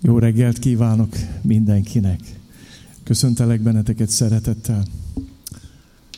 [0.00, 2.20] Jó reggelt kívánok mindenkinek.
[3.04, 4.84] Köszöntelek benneteket szeretettel.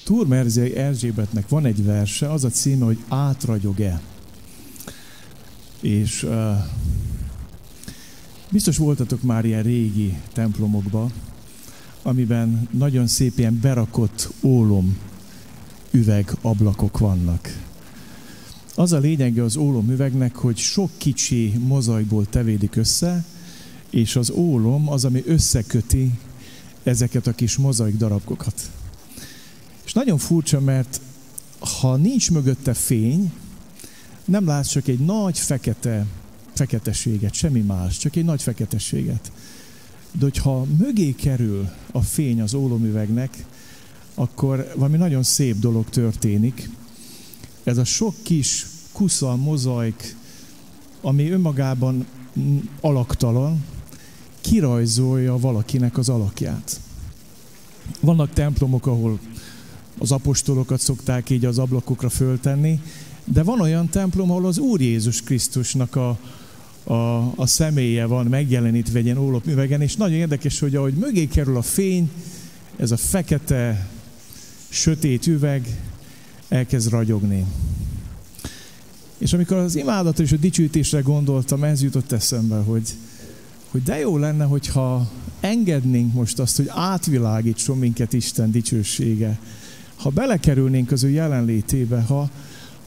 [0.05, 4.01] Turmerzei Erzsébetnek van egy verse, az a címe, hogy Átragyog-e.
[5.81, 6.33] És uh,
[8.51, 11.11] biztos voltatok már ilyen régi templomokba,
[12.03, 14.99] amiben nagyon szép ilyen berakott ólom
[15.91, 17.59] üveg ablakok vannak.
[18.75, 23.25] Az a lényege az ólom üvegnek, hogy sok kicsi mozaikból tevédik össze,
[23.91, 26.11] és az ólom az, ami összeköti
[26.83, 28.71] ezeket a kis mozaik darabkokat.
[29.85, 31.01] És nagyon furcsa, mert
[31.59, 33.33] ha nincs mögötte fény,
[34.25, 36.07] nem látsz csak egy nagy fekete,
[36.53, 39.33] feketeséget, semmi más, csak egy nagy feketeséget.
[40.13, 43.45] De hogyha mögé kerül a fény az ólomüvegnek,
[44.15, 46.71] akkor valami nagyon szép dolog történik.
[47.65, 50.17] Ez a sok kis kusza, mozaik,
[51.01, 52.07] ami önmagában
[52.81, 53.65] alaktalan,
[54.41, 56.81] kirajzolja valakinek az alakját.
[58.01, 59.19] Vannak templomok, ahol
[59.99, 62.81] az apostolokat szokták így az ablakokra föltenni,
[63.25, 66.19] de van olyan templom, ahol az Úr Jézus Krisztusnak a,
[66.85, 71.57] a, a személye van megjelenítve egy ilyen ólapüvegen, és nagyon érdekes, hogy ahogy mögé kerül
[71.57, 72.11] a fény,
[72.77, 73.89] ez a fekete,
[74.69, 75.79] sötét üveg
[76.49, 77.45] elkezd ragyogni.
[79.19, 82.89] És amikor az imádatra és a dicsőítésre gondoltam, ez jutott eszembe, hogy,
[83.71, 89.39] hogy de jó lenne, hogyha engednénk most azt, hogy átvilágítson minket Isten dicsősége.
[89.97, 92.31] Ha belekerülnénk az ő jelenlétébe, ha,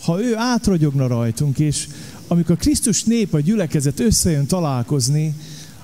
[0.02, 1.88] ha ő átragyogna rajtunk, és
[2.28, 5.36] amikor Krisztus nép, a gyülekezet összejön találkozni,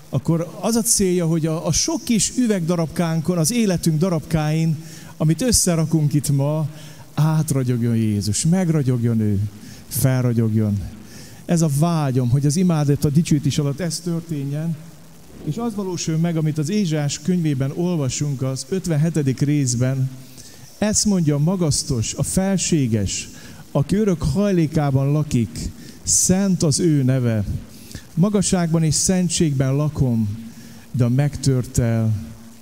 [0.09, 4.77] akkor az a célja, hogy a, a sok kis üvegdarabkánkon, az életünk darabkáin,
[5.17, 6.69] amit összerakunk itt ma,
[7.13, 9.39] átragyogjon Jézus, megragyogjon ő,
[9.87, 10.79] felragyogjon.
[11.45, 14.75] Ez a vágyom, hogy az imádat a dicsőítés alatt ez történjen,
[15.49, 19.41] és az valósul meg, amit az Ézsás könyvében olvasunk az 57.
[19.41, 20.09] részben,
[20.77, 23.29] ezt mondja a magasztos, a felséges,
[23.71, 25.69] aki örök hajlékában lakik,
[26.03, 27.43] szent az ő neve.
[28.13, 30.37] Magasságban és szentségben lakom,
[30.91, 32.13] de megtörtel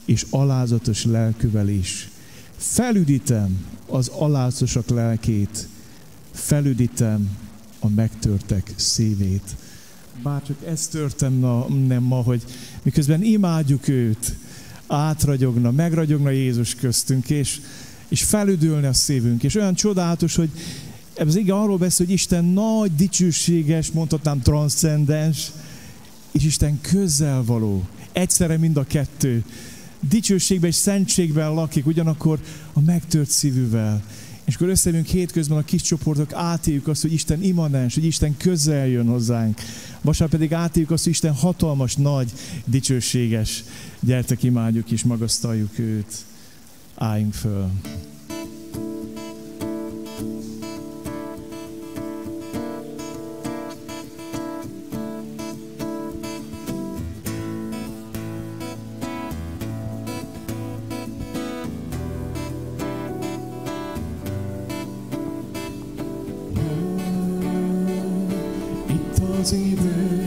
[0.06, 2.10] és alázatos lelküvel is.
[2.58, 5.68] Felüdítem az alázatosak lelkét,
[6.32, 7.38] felüdítem
[7.80, 9.56] a megtörtek szívét
[10.24, 11.32] bár csak ez történ
[11.88, 12.44] nem ma, hogy
[12.84, 14.36] miközben imádjuk őt,
[14.88, 17.60] átragyogna, megragyogna Jézus köztünk, és,
[18.08, 19.44] és felüdülne a szívünk.
[19.44, 20.50] És olyan csodálatos, hogy
[21.14, 25.52] ez ige arról beszél, hogy Isten nagy, dicsőséges, mondhatnám transzcendens,
[26.32, 27.88] és Isten közel való.
[28.12, 29.44] Egyszerre mind a kettő.
[30.10, 32.40] Dicsőségben és szentségben lakik, ugyanakkor
[32.74, 34.04] a megtört szívűvel.
[34.48, 38.88] És akkor összejövünk hétközben a kis csoportok, átéljük azt, hogy Isten immanens, hogy Isten közel
[38.88, 39.60] jön hozzánk.
[40.02, 42.32] Vasárnap pedig átéljük azt, hogy Isten hatalmas, nagy,
[42.66, 43.64] dicsőséges.
[44.00, 46.26] Gyertek, imádjuk és magasztaljuk őt.
[46.96, 47.72] Álljunk föl.
[69.50, 70.27] Continue.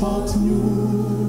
[0.00, 1.19] Tovább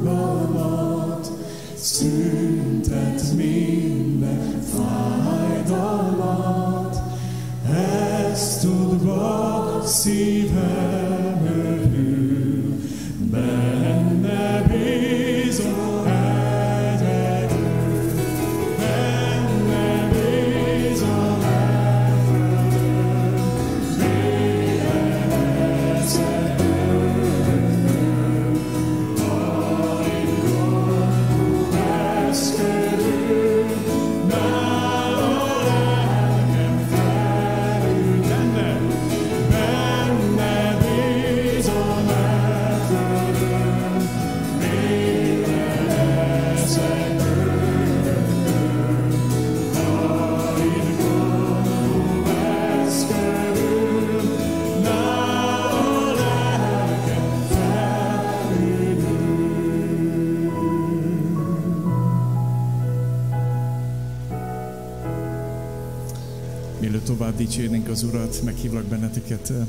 [67.52, 69.68] dicsérnénk az Urat, meghívlak benneteket eh,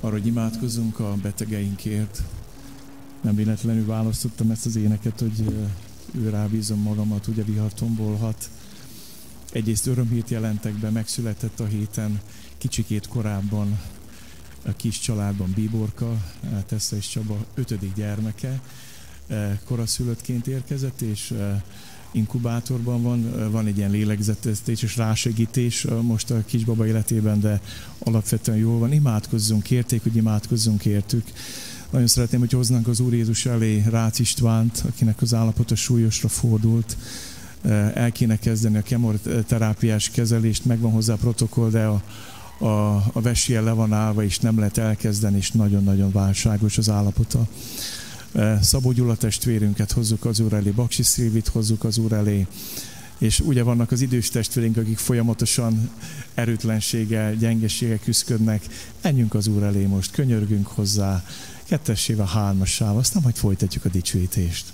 [0.00, 2.22] arra, hogy imádkozzunk a betegeinkért.
[3.20, 5.54] Nem véletlenül választottam ezt az éneket, hogy eh,
[6.22, 8.50] ő rábízom magamat, ugye vihartombolhat.
[9.52, 12.20] Egyrészt örömhét jelentek be, megszületett a héten
[12.58, 13.80] kicsikét korábban
[14.64, 16.10] a kis családban Bíborka,
[16.42, 18.60] eh, Tessa és Csaba ötödik gyermeke,
[19.64, 21.34] koraszülöttként érkezett, és
[22.12, 27.60] inkubátorban van, van egy ilyen lélegzeteztés és rásegítés most a kisbaba életében, de
[27.98, 28.92] alapvetően jól van.
[28.92, 31.24] Imádkozzunk, kérték, hogy imádkozzunk értük.
[31.90, 36.96] Nagyon szeretném, hogy hoznánk az Úr Jézus elé Rácz Istvánt, akinek az állapota súlyosra fordult.
[37.94, 42.02] El kéne kezdeni a kemoterápiás kezelést, megvan hozzá a protokoll, de a,
[42.58, 47.46] a, a vesie le van állva, és nem lehet elkezdeni, és nagyon-nagyon válságos az állapota.
[48.60, 52.46] Szabó Gyula testvérünket hozzuk az Úr elé, Baksi Szilvit hozzuk az Úr elé,
[53.18, 55.90] és ugye vannak az idős testvéreink, akik folyamatosan
[56.34, 58.66] erőtlenséggel, gyengeséggel küzdködnek.
[59.02, 61.24] Menjünk az Úr elé most, könyörgünk hozzá,
[61.64, 64.64] kettessével, hármassával, aztán majd folytatjuk a dicsőítést.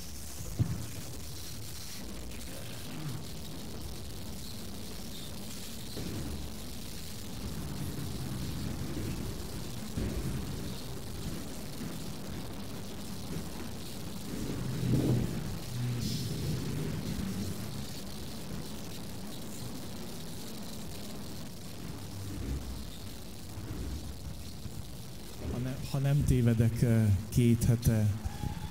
[25.99, 28.07] ha nem tévedek, eh, két hete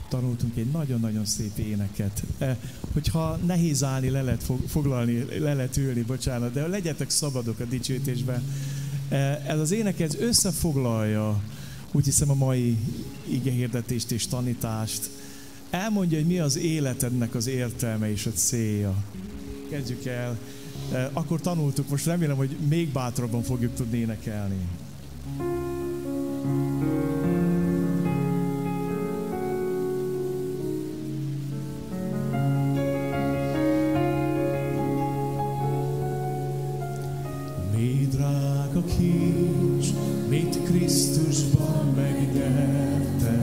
[0.09, 2.23] tanultunk egy nagyon-nagyon szép éneket.
[2.37, 2.57] Eh,
[2.93, 8.43] hogyha nehéz állni, le lehet foglalni, le lehet ülni, bocsánat, de legyetek szabadok a dicsőítésben.
[9.09, 11.41] Eh, ez az ének, ez összefoglalja,
[11.91, 12.77] úgy hiszem a mai
[13.29, 15.09] igehirdetést és tanítást.
[15.69, 18.95] elmondja, hogy mi az életednek az értelme és a célja.
[19.69, 20.37] Kezdjük el.
[21.13, 24.67] Akkor tanultuk, most remélem, hogy még bátrabban fogjuk tudni énekelni.
[26.87, 27.16] és
[37.77, 39.87] Mi drága kincs,
[40.29, 43.41] mit Krisztusban megnyertem,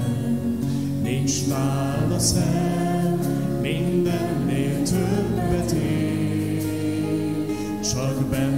[1.03, 3.19] nincs nála szem,
[3.63, 6.63] mindennél többet ér,
[7.83, 8.54] csak benne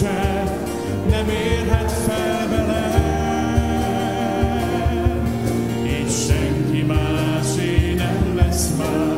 [0.00, 0.44] se
[1.10, 2.84] nem érhet fel vele.
[5.86, 9.15] Így senki másé nem lesz már.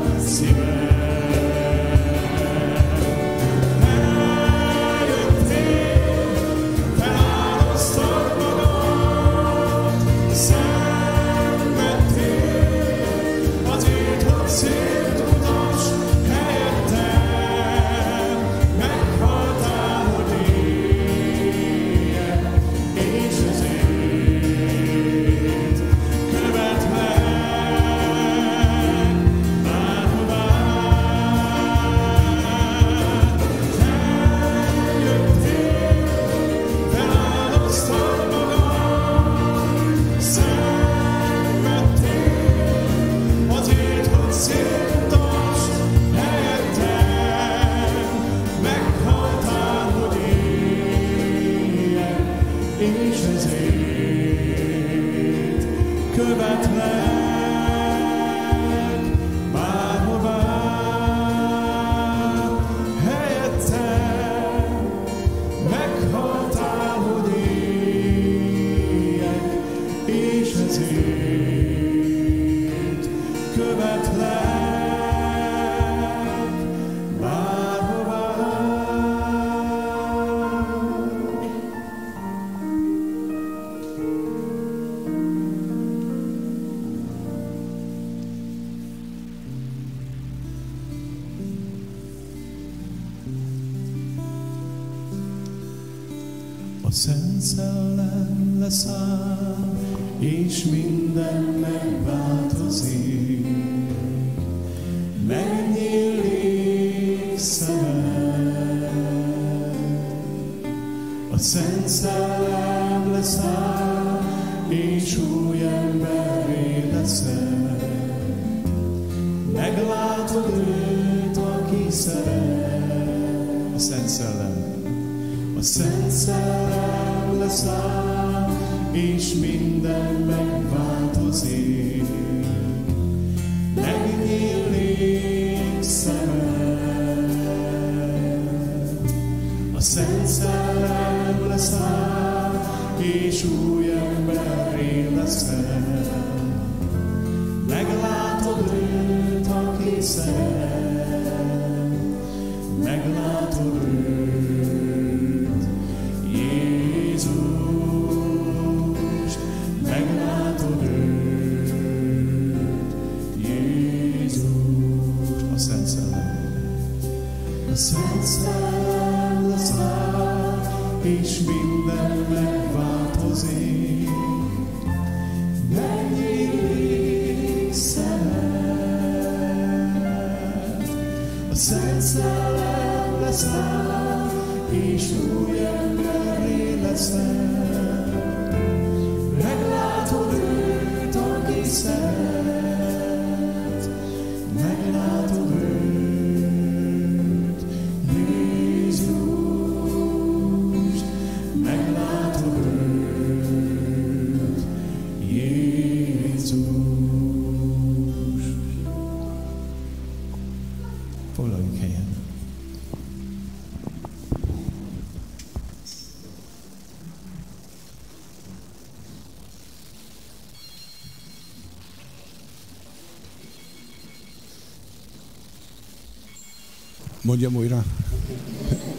[227.29, 227.85] Mondjam újra?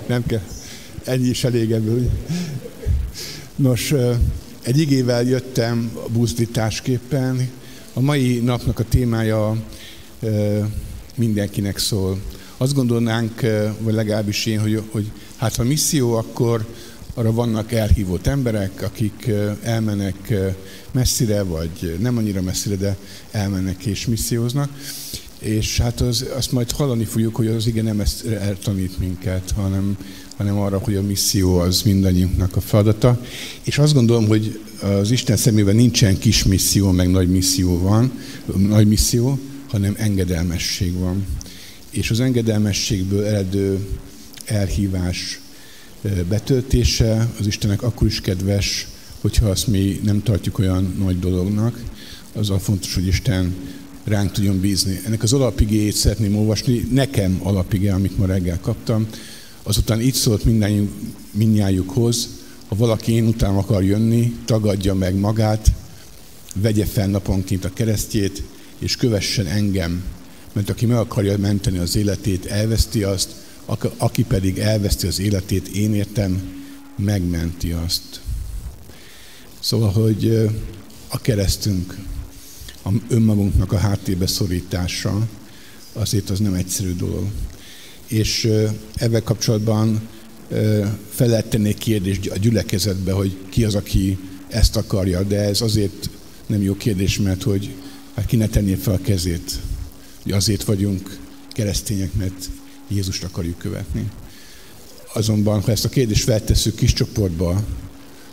[0.08, 0.42] Nem kell.
[1.04, 2.10] Ennyi is elég ebből.
[3.56, 3.94] Nos,
[4.62, 7.50] egy igével jöttem buzdításképpen.
[7.94, 9.56] A mai napnak a témája
[11.16, 12.20] mindenkinek szól.
[12.58, 13.42] Azt gondolnánk,
[13.80, 16.68] vagy legalábbis én, hogy, hogy hát ha misszió, akkor
[17.14, 20.34] arra vannak elhívott emberek, akik elmennek
[20.92, 22.98] messzire, vagy nem annyira messzire, de
[23.32, 24.70] elmennek és misszióznak.
[25.40, 29.98] És hát az, azt majd hallani fogjuk, hogy az igen nem ezt eltanít minket, hanem,
[30.38, 33.22] hanem arra, hogy a misszió az mindannyiunknak a feladata.
[33.64, 38.12] És azt gondolom, hogy az Isten szemében nincsen kis misszió, meg nagy misszió van,
[38.56, 41.26] nagy misszió, hanem engedelmesség van.
[41.90, 43.88] És az engedelmességből eredő
[44.46, 45.40] elhívás
[46.30, 48.88] betöltése az Istennek akkor is kedves,
[49.22, 51.84] hogyha azt mi nem tartjuk olyan nagy dolognak.
[52.34, 53.56] Az a fontos, hogy Isten
[54.04, 55.02] ránk tudjon bízni.
[55.06, 59.08] Ennek az alapigéjét szeretném olvasni, nekem alapigé, amit ma reggel kaptam.
[59.64, 60.44] Azután így szólt
[61.32, 62.30] mindnyájukhoz,
[62.68, 65.72] ha valaki én után akar jönni, tagadja meg magát,
[66.56, 68.44] vegye fel naponként a keresztjét,
[68.80, 70.04] és kövessen engem,
[70.54, 73.30] mert aki meg akarja menteni az életét, elveszti azt,
[73.98, 76.42] aki pedig elveszti az életét, én értem,
[76.98, 78.22] megmenti azt.
[79.60, 80.50] Szóval, hogy
[81.08, 81.98] a keresztünk,
[82.84, 85.28] a önmagunknak a háttérbe szorítása,
[85.94, 87.28] azért az nem egyszerű dolog.
[88.08, 88.50] És
[88.96, 90.08] ebben kapcsolatban
[91.10, 95.62] fel lehet tenni egy kérdést a gyülekezetbe, hogy ki az, aki ezt akarja, de ez
[95.62, 96.10] azért
[96.48, 97.76] nem jó kérdés, mert hogy
[98.16, 99.60] hát ki ne tenné fel a kezét.
[100.24, 101.18] Hogy azért vagyunk
[101.52, 102.50] keresztények, mert
[102.88, 104.10] Jézust akarjuk követni.
[105.14, 107.64] Azonban, ha ezt a kérdést feltesszük kis csoportba,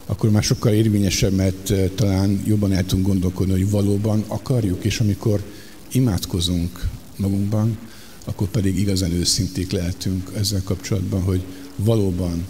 [0.07, 5.42] akkor már sokkal érvényesebb, mert talán jobban el tudunk gondolkodni, hogy valóban akarjuk, és amikor
[5.92, 7.79] imádkozunk magunkban,
[8.25, 11.42] akkor pedig igazán őszinték lehetünk ezzel kapcsolatban, hogy
[11.77, 12.47] valóban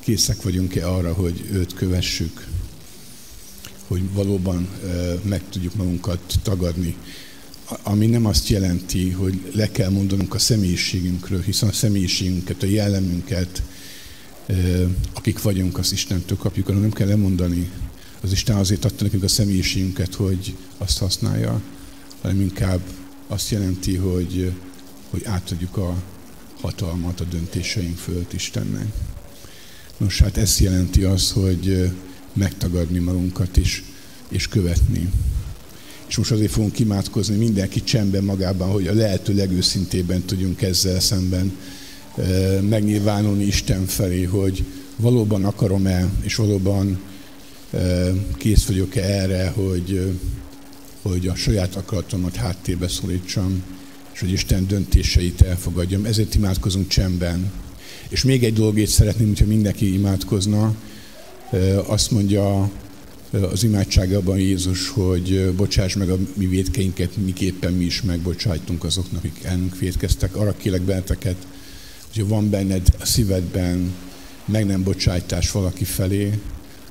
[0.00, 2.46] készek vagyunk-e arra, hogy őt kövessük,
[3.86, 4.68] hogy valóban
[5.22, 6.96] meg tudjuk magunkat tagadni.
[7.82, 13.62] Ami nem azt jelenti, hogy le kell mondanunk a személyiségünkről, hiszen a személyiségünket, a jellemünket,
[15.14, 17.70] akik vagyunk, az Istentől kapjuk, hanem nem kell lemondani.
[18.20, 21.62] Az Isten azért adta nekünk a személyiségünket, hogy azt használja,
[22.20, 22.80] hanem inkább
[23.26, 24.52] azt jelenti, hogy,
[25.10, 26.02] hogy átadjuk a
[26.60, 28.86] hatalmat a döntéseink fölött Istennek.
[29.96, 31.90] Nos, hát ez jelenti az, hogy
[32.32, 33.84] megtagadni magunkat is,
[34.28, 35.10] és követni.
[36.08, 41.52] És most azért fogunk imádkozni mindenki csendben magában, hogy a lehető legőszintében tudjunk ezzel szemben
[42.68, 44.64] megnyilvánulni Isten felé, hogy
[44.96, 47.00] valóban akarom-e, és valóban
[48.36, 50.12] kész vagyok-e erre, hogy,
[51.02, 53.62] hogy a saját akaratomat háttérbe szorítsam,
[54.12, 56.04] és hogy Isten döntéseit elfogadjam.
[56.04, 57.52] Ezért imádkozunk csendben.
[58.08, 60.74] És még egy dolgét szeretném, hogyha mindenki imádkozna,
[61.86, 62.70] azt mondja
[63.52, 69.44] az imádságában Jézus, hogy bocsáss meg a mi védkeinket, miképpen mi is megbocsájtunk azoknak, akik
[69.44, 70.36] elnünk védkeztek.
[70.36, 71.36] Arra kérek benneteket,
[72.12, 73.94] hogyha van benned a szívedben
[74.44, 76.38] meg nem bocsájtás valaki felé,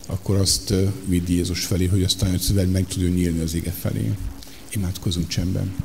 [0.06, 0.74] akkor azt
[1.06, 4.12] vidd Jézus felé, hogy aztán a szíved meg tudjon nyílni az ége felé.
[4.70, 5.76] Imádkozunk csendben.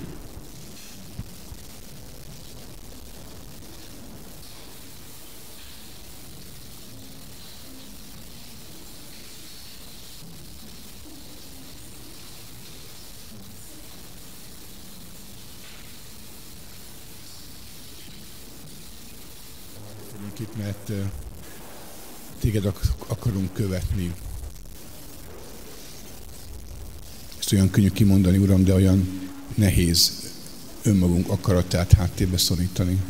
[20.44, 20.92] itt, mert
[22.54, 22.74] téged
[23.06, 24.14] akarunk követni.
[27.38, 30.12] Ezt olyan könnyű kimondani, Uram, de olyan nehéz
[30.82, 33.02] önmagunk akaratát háttérbe szorítani.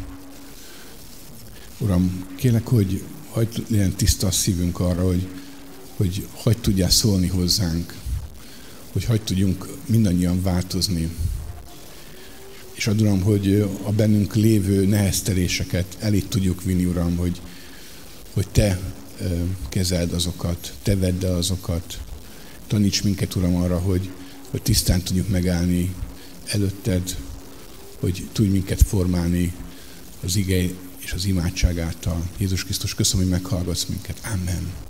[1.78, 5.28] Uram, kérlek, hogy, hagyd legyen tiszta a szívünk arra, hogy,
[5.96, 7.94] hogy hagyd tudjál szólni hozzánk,
[8.92, 11.16] hogy hagyd tudjunk mindannyian változni.
[12.72, 17.40] És ad, Uram, hogy a bennünk lévő nehezteléseket elé tudjuk vinni, Uram, hogy,
[18.32, 18.93] hogy Te
[19.68, 21.98] kezeld azokat, Te vedd el azokat.
[22.66, 24.10] Taníts minket, Uram, arra, hogy,
[24.50, 25.94] hogy tisztán tudjuk megállni
[26.46, 27.16] előtted,
[28.00, 29.52] hogy tudj minket formálni
[30.24, 32.28] az igei és az imádság által.
[32.38, 34.20] Jézus Krisztus, köszönöm, hogy meghallgatsz minket.
[34.24, 34.83] Amen.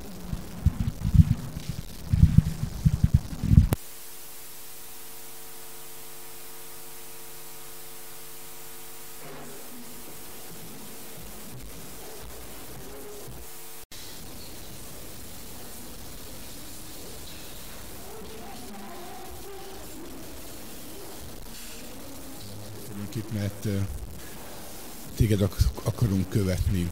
[25.27, 25.49] Téged
[25.83, 26.91] akarunk követni.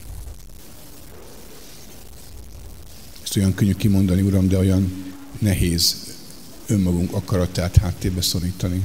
[3.22, 5.96] Ezt olyan könnyű kimondani, Uram, de olyan nehéz
[6.66, 8.84] önmagunk akaratát háttérbe szorítani.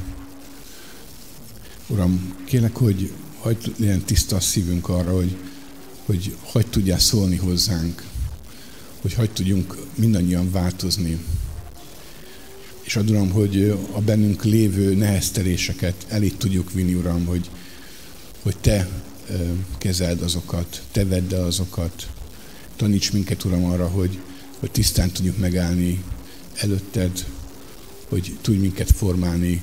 [1.88, 5.38] Uram, kérlek, hogy hagyd legyen tiszta a szívünk arra, hogy,
[6.06, 8.04] hogy hagyd tudjál szólni hozzánk,
[9.02, 11.26] hogy hagyd tudjunk mindannyian változni.
[12.82, 17.50] És ad, Uram, hogy a bennünk lévő nehezteléseket elé tudjuk vinni, Uram, hogy,
[18.42, 19.06] hogy Te
[19.78, 22.08] kezeld azokat, te vedd el azokat.
[22.76, 24.20] Taníts minket, Uram, arra, hogy,
[24.60, 26.04] hogy tisztán tudjuk megállni
[26.56, 27.26] előtted,
[28.10, 29.62] hogy tudj minket formálni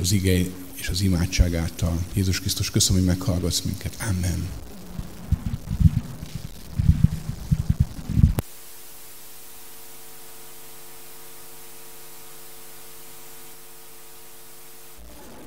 [0.00, 1.98] az igei és az imádság által.
[2.14, 3.96] Jézus Krisztus, köszönöm, hogy meghallgatsz minket.
[4.00, 4.48] Amen.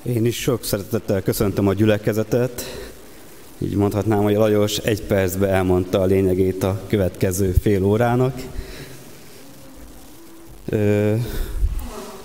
[0.03, 2.86] Én is sok szeretettel köszöntöm a gyülekezetet,
[3.59, 8.41] így mondhatnám, hogy Lajos egy percbe elmondta a lényegét a következő fél órának.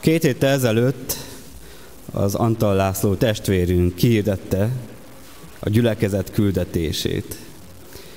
[0.00, 1.16] Két héttel ezelőtt
[2.12, 4.70] az Antal László testvérünk kihirdette
[5.58, 7.36] a gyülekezet küldetését.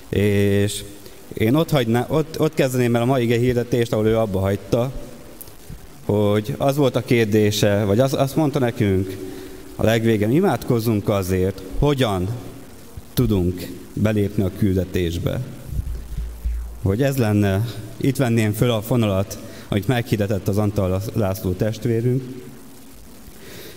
[0.09, 0.83] És
[1.33, 4.91] én ott, hagyná, ott, ott kezdeném el a mai ige hirdetést, ahol ő abba hagyta,
[6.05, 9.17] hogy az volt a kérdése, vagy az, azt mondta nekünk
[9.75, 12.27] a legvégen, imádkozzunk azért, hogyan
[13.16, 15.41] tudunk belépni a küldetésbe.
[16.82, 17.66] Hogy ez lenne,
[17.97, 22.24] itt venném föl a fonalat, amit meghirdetett az Antal László testvérünk,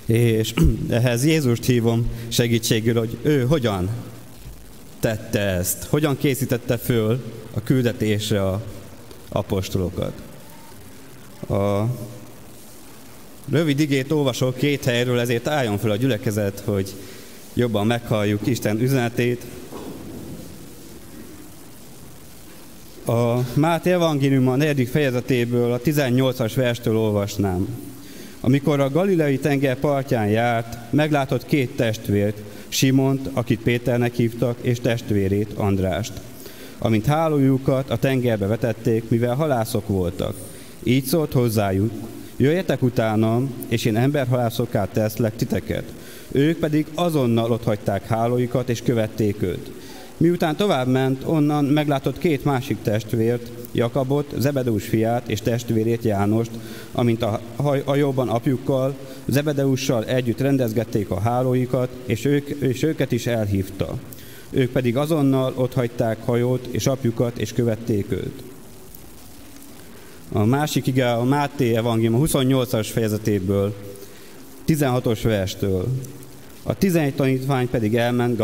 [0.07, 0.55] és
[0.89, 3.89] ehhez Jézust hívom segítségül, hogy ő hogyan
[5.01, 7.21] tette ezt, hogyan készítette föl
[7.55, 8.63] a küldetésre a
[9.29, 10.13] apostolokat.
[11.49, 11.85] A
[13.51, 16.95] rövid igét olvasok két helyről, ezért álljon fel a gyülekezet, hogy
[17.55, 19.45] jobban meghalljuk Isten üzenetét.
[23.07, 24.89] A Máté Evangélium a 4.
[24.89, 27.69] fejezetéből, a 18-as verstől olvasnám.
[28.41, 32.39] Amikor a Galileai tenger partján járt, meglátott két testvért,
[32.69, 36.13] Simont, akit Péternek hívtak, és testvérét, Andrást.
[36.79, 40.35] Amint hálójukat a tengerbe vetették, mivel halászok voltak.
[40.83, 41.93] Így szólt hozzájuk,
[42.37, 45.93] jöjjetek utánam, és én emberhalászokká teszlek titeket.
[46.33, 49.71] Ők pedig azonnal ott hagyták hálóikat, és követték őt.
[50.17, 56.51] Miután tovább ment, onnan meglátott két másik testvért, Jakabot, Zebedeus fiát és testvérét Jánost,
[56.93, 57.41] amint a
[57.85, 63.99] hajóban apjukkal, Zebedeussal együtt rendezgették a hálóikat, és, ők, és őket is elhívta.
[64.51, 68.43] Ők pedig azonnal ott hagyták hajót és apjukat, és követték őt.
[70.33, 73.75] A másik ige a Máté evangélium a 28-as fejezetéből,
[74.67, 75.87] 16-os verstől.
[76.69, 78.37] A 11 tanítvány pedig elment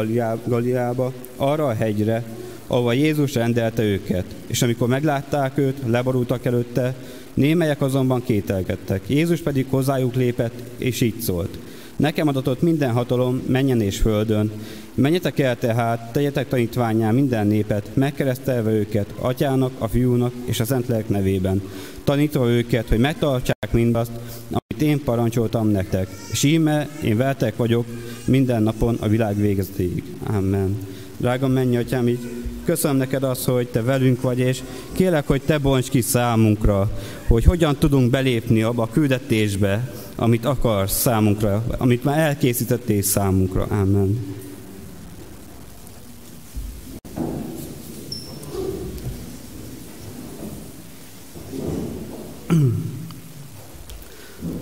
[0.47, 2.25] Galiába, arra a hegyre,
[2.67, 4.25] ahova Jézus rendelte őket.
[4.47, 6.95] És amikor meglátták őt, leborultak előtte,
[7.35, 9.03] némelyek azonban kételkedtek.
[9.07, 11.59] Jézus pedig hozzájuk lépett, és így szólt.
[11.97, 14.51] Nekem adatott minden hatalom menjen és földön.
[14.95, 21.09] Menjetek el tehát, tegyetek tanítványá minden népet, megkeresztelve őket, atyának, a fiúnak és a Szentlélek
[21.09, 21.63] nevében.
[22.05, 24.13] Tanítva őket, hogy megtartsák mindazt,
[24.51, 26.09] amit én parancsoltam nektek.
[26.31, 27.87] És íme, én veltek vagyok
[28.25, 30.03] minden napon a világ végezetéig.
[30.27, 30.77] Amen.
[31.17, 32.19] Drága mennyi atyám, így
[32.65, 34.63] köszönöm neked azt, hogy te velünk vagy, és
[34.93, 36.91] kérlek, hogy te bonts ki számunkra,
[37.27, 43.67] hogy hogyan tudunk belépni abba a küldetésbe, amit akarsz számunkra, amit már elkészítettél számunkra.
[43.71, 44.43] Amen.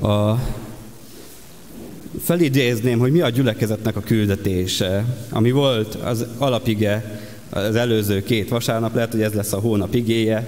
[0.02, 0.38] A
[2.22, 7.20] felidézném, hogy mi a gyülekezetnek a küldetése, ami volt az alapige
[7.50, 10.46] az előző két vasárnap, lehet, hogy ez lesz a hónap igéje.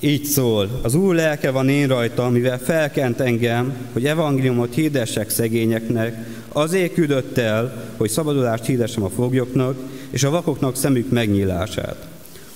[0.00, 6.26] Így szól, az Úr lelke van én rajta, mivel felkent engem, hogy evangéliumot hirdessek szegényeknek,
[6.48, 9.76] azért küldött el, hogy szabadulást hirdessem a foglyoknak,
[10.10, 12.06] és a vakoknak szemük megnyílását,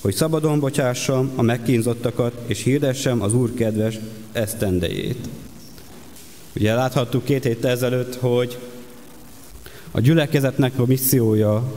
[0.01, 3.99] hogy szabadon bocsássam a megkínzottakat, és hirdessem az Úr kedves
[4.33, 5.29] esztendejét.
[6.57, 8.59] Ugye láthattuk két héttel ezelőtt, hogy
[9.91, 11.73] a gyülekezetnek a missziója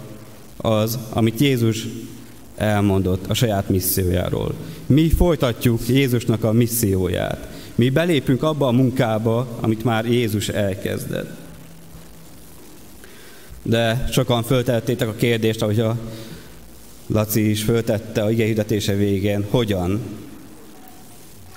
[0.57, 1.87] az, amit Jézus
[2.55, 4.53] elmondott a saját missziójáról.
[4.85, 7.47] Mi folytatjuk Jézusnak a misszióját.
[7.75, 11.29] Mi belépünk abba a munkába, amit már Jézus elkezdett.
[13.63, 15.97] De sokan föltettétek a kérdést, ahogy a
[17.07, 19.99] Laci is föltette a igehirdetése végén, hogyan?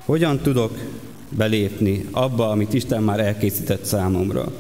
[0.05, 0.79] Hogyan tudok
[1.37, 4.53] belépni abba, amit Isten már elkészített számomra?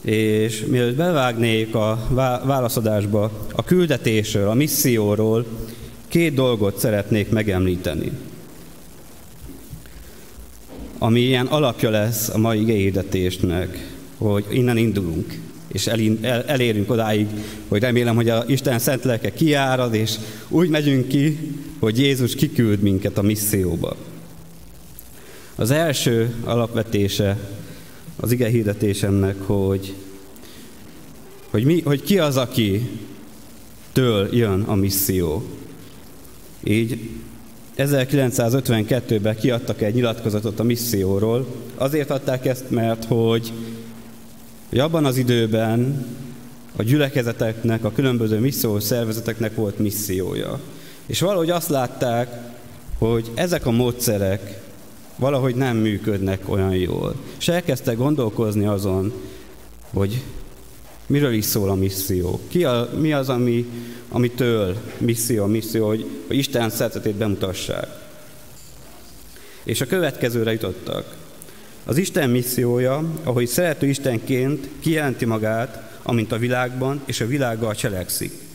[0.00, 2.06] És mielőtt bevágnék a
[2.44, 5.46] válaszadásba, a küldetésről, a misszióról
[6.08, 8.10] két dolgot szeretnék megemlíteni,
[10.98, 17.26] ami ilyen alapja lesz a mai igényhirdetésnek, hogy innen indulunk, és el, elérünk odáig,
[17.68, 20.14] hogy remélem, hogy a Isten szent lelke kiárad, és
[20.48, 21.38] úgy megyünk ki,
[21.80, 23.96] hogy Jézus kiküld minket a misszióba.
[25.54, 27.38] Az első alapvetése
[28.16, 29.94] az ige hirdetésemnek, hogy,
[31.50, 32.88] hogy, mi, hogy ki az, aki
[33.92, 35.42] től jön a misszió.
[36.64, 36.98] Így
[37.76, 41.46] 1952-ben kiadtak egy nyilatkozatot a misszióról.
[41.74, 43.52] Azért adták ezt, mert hogy,
[44.68, 46.06] hogy abban az időben
[46.76, 50.60] a gyülekezeteknek, a különböző missziós szervezeteknek volt missziója.
[51.10, 52.38] És valahogy azt látták,
[52.98, 54.60] hogy ezek a módszerek
[55.16, 57.14] valahogy nem működnek olyan jól.
[57.38, 59.12] És elkezdtek gondolkozni azon,
[59.92, 60.22] hogy
[61.06, 62.40] miről is szól a misszió.
[62.48, 63.66] Ki a, mi az, ami,
[64.08, 67.88] amitől misszió, misszió, hogy, Isten szeretetét bemutassák.
[69.64, 71.16] És a következőre jutottak.
[71.84, 78.49] Az Isten missziója, ahogy szerető Istenként kijelenti magát, amint a világban és a világgal cselekszik.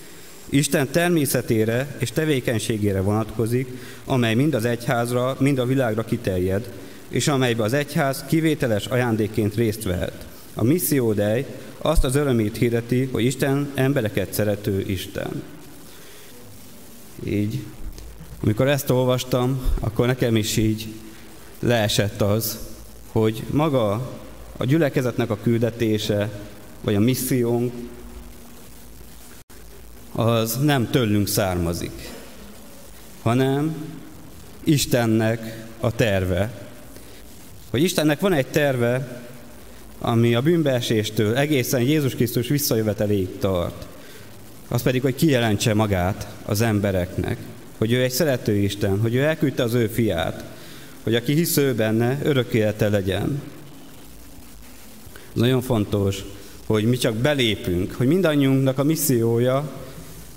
[0.50, 3.68] Isten természetére és tevékenységére vonatkozik,
[4.06, 6.70] amely mind az egyházra, mind a világra kiterjed,
[7.10, 10.26] és amelybe az egyház kivételes ajándékként részt vehet.
[10.54, 11.46] A missziódej
[11.78, 15.44] azt az örömét hirdeti, hogy Isten embereket szerető Isten.
[17.24, 17.60] Így,
[18.42, 20.88] amikor ezt olvastam, akkor nekem is így
[21.60, 22.60] leesett az,
[23.12, 23.92] hogy maga
[24.58, 26.30] a gyülekezetnek a küldetése,
[26.82, 27.74] vagy a missziónk
[30.16, 32.10] az nem tőlünk származik,
[33.22, 33.76] hanem
[34.64, 36.52] Istennek a terve.
[37.70, 39.22] Hogy Istennek van egy terve,
[40.00, 43.88] ami a bűnbeeséstől egészen Jézus Krisztus visszajöveteléig tart.
[44.68, 47.38] Az pedig, hogy kijelentse magát az embereknek,
[47.78, 50.44] hogy ő egy szerető Isten, hogy ő elküldte az ő fiát,
[51.04, 53.42] hogy aki hisz ő benne, örök élete legyen.
[55.14, 56.24] Ez nagyon fontos,
[56.66, 59.85] hogy mi csak belépünk, hogy mindannyiunknak a missziója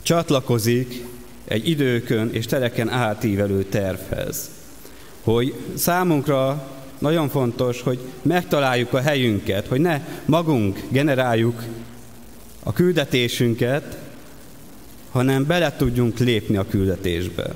[0.03, 1.05] csatlakozik
[1.45, 4.51] egy időkön és tereken átívelő tervhez.
[5.23, 6.69] Hogy számunkra
[6.99, 11.63] nagyon fontos, hogy megtaláljuk a helyünket, hogy ne magunk generáljuk
[12.63, 13.99] a küldetésünket,
[15.11, 17.55] hanem bele tudjunk lépni a küldetésbe.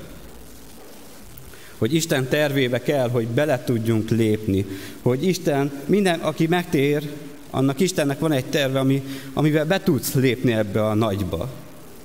[1.77, 4.65] Hogy Isten tervébe kell, hogy bele tudjunk lépni.
[5.01, 7.09] Hogy Isten, minden, aki megtér,
[7.49, 11.62] annak Istennek van egy terve, ami, amivel be tudsz lépni ebbe a nagyba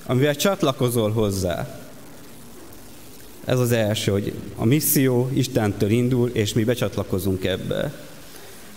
[0.09, 1.81] amivel csatlakozol hozzá.
[3.45, 7.93] Ez az első, hogy a misszió Istentől indul, és mi becsatlakozunk ebbe.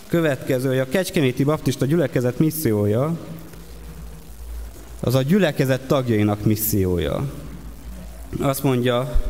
[0.08, 3.18] Következő, hogy a Kecskeméti Baptista gyülekezet missziója,
[5.00, 7.30] az a gyülekezet tagjainak missziója.
[8.40, 9.20] Azt mondja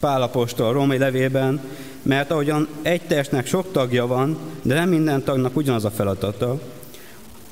[0.00, 1.60] Pálapostól a római levében,
[2.02, 6.60] mert ahogyan egy testnek sok tagja van, de nem minden tagnak ugyanaz a feladata,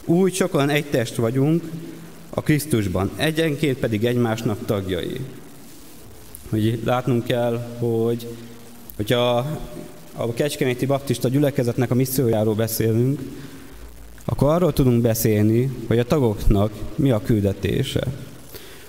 [0.05, 1.63] úgy sokan egy test vagyunk,
[2.35, 5.21] a Krisztusban, egyenként pedig egymásnak tagjai.
[6.51, 8.29] Hogy látnunk kell, hogy
[8.97, 9.47] hogyha
[10.17, 13.21] a Kecskeméti Baptista gyülekezetnek a missziójáról beszélünk,
[14.25, 18.07] akkor arról tudunk beszélni, hogy a tagoknak mi a küldetése.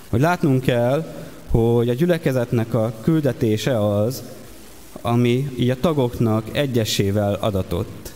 [0.08, 1.14] Hogy látnunk kell,
[1.48, 4.22] hogy a gyülekezetnek a küldetése az,
[5.00, 8.14] ami így a tagoknak egyesével adatott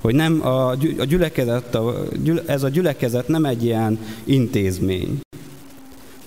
[0.00, 0.68] hogy nem a,
[0.98, 2.02] a gyülekezet, a,
[2.46, 5.20] ez a gyülekezet nem egy ilyen intézmény,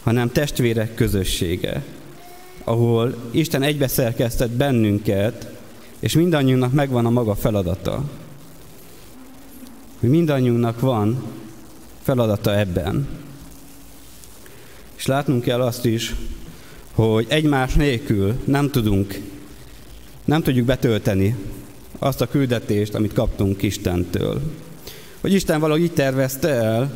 [0.04, 1.84] hanem testvérek közössége,
[2.64, 5.60] ahol Isten egybeszerkesztett bennünket,
[6.00, 8.04] és mindannyiunknak megvan a maga feladata.
[10.00, 11.24] Hogy mindannyiunknak van
[12.02, 13.08] feladata ebben.
[14.96, 16.16] És látnunk kell azt is,
[16.94, 19.20] hogy egymás nélkül nem tudunk,
[20.26, 21.36] nem tudjuk betölteni
[22.04, 24.42] azt a küldetést, amit kaptunk Istentől.
[25.22, 26.94] Hogy Isten valahogy így tervezte el,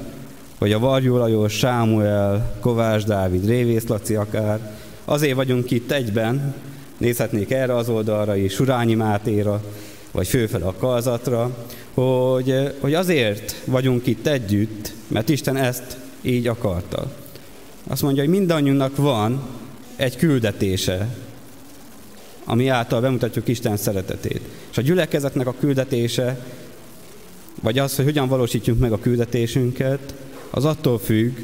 [0.58, 4.76] hogy a Varjú Lajos, Sámuel, Kovács Dávid, Révész Laci akár,
[5.06, 6.54] azért vagyunk itt egyben,
[6.98, 9.64] nézhetnék erre az oldalra is, Surányi Mátéra,
[10.12, 17.12] vagy főfel a kalzatra, hogy, hogy azért vagyunk itt együtt, mert Isten ezt így akarta.
[17.88, 19.42] Azt mondja, hogy mindannyiunknak van
[19.96, 21.08] egy küldetése,
[22.46, 24.42] ami által bemutatjuk Isten szeretetét.
[24.72, 26.46] És a gyülekezetnek a küldetése,
[27.62, 30.14] vagy az, hogy hogyan valósítjuk meg a küldetésünket,
[30.50, 31.38] az attól függ,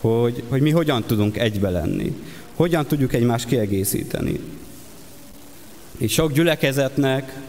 [0.00, 2.14] hogy, hogy mi hogyan tudunk egybe lenni.
[2.54, 4.40] Hogyan tudjuk egymást kiegészíteni.
[5.98, 7.40] És sok gyülekezetnek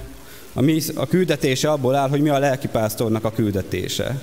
[0.54, 4.22] a, mi, a küldetése abból áll, hogy mi a lelkipásztornak a küldetése.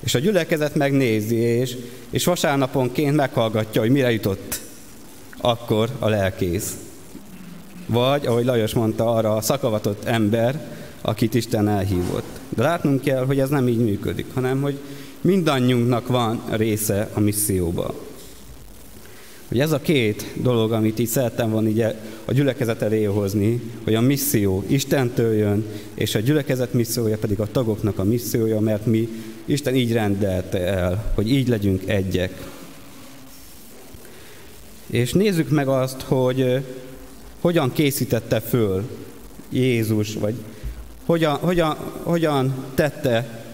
[0.00, 1.76] És a gyülekezet megnézi, és,
[2.10, 4.60] és vasárnaponként meghallgatja, hogy mire jutott
[5.36, 6.76] akkor a lelkész.
[7.86, 10.60] Vagy, ahogy Lajos mondta, arra a szakavatott ember,
[11.00, 12.26] akit Isten elhívott.
[12.48, 14.78] De látnunk kell, hogy ez nem így működik, hanem hogy
[15.20, 17.94] mindannyiunknak van része a misszióba.
[19.48, 21.80] Hogy ez a két dolog, amit így szerettem volna így
[22.24, 25.64] a gyülekezet elé hozni, hogy a misszió Istentől jön,
[25.94, 29.08] és a gyülekezet missziója pedig a tagoknak a missziója, mert mi
[29.44, 32.42] Isten így rendelte el, hogy így legyünk egyek.
[34.86, 36.64] És nézzük meg azt, hogy
[37.42, 38.88] hogyan készítette föl
[39.48, 40.34] Jézus, vagy
[41.04, 43.44] hogyan, hogyan, hogyan tette,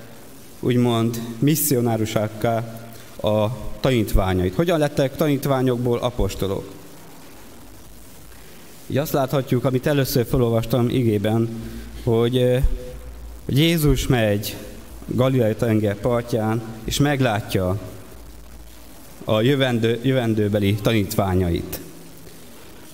[0.61, 2.81] úgymond, misszionárusákká
[3.21, 3.47] a
[3.81, 4.55] tanítványait.
[4.55, 6.71] Hogyan lettek tanítványokból apostolok.
[8.87, 11.49] Így azt láthatjuk, amit először felolvastam igében,
[12.05, 12.63] hogy,
[13.45, 14.57] hogy Jézus megy
[15.07, 17.79] Galileai tenger partján, és meglátja
[19.25, 21.81] a jövendő, jövendőbeli tanítványait,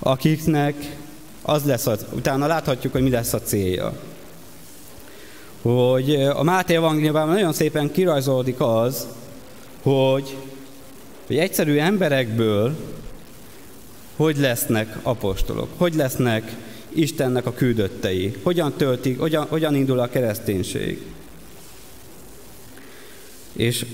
[0.05, 0.97] akiknek
[1.43, 3.93] az lesz, az, utána láthatjuk, hogy mi lesz a célja.
[5.63, 9.07] Hogy a Máté evangéliumban nagyon szépen kirajzolódik az,
[9.83, 10.37] hogy,
[11.27, 12.77] hogy egyszerű emberekből
[14.17, 16.57] hogy lesznek apostolok, hogy lesznek
[16.93, 21.03] Istennek a küldöttei, hogyan töltik, hogyan, hogyan indul a kereszténység.
[23.53, 23.87] És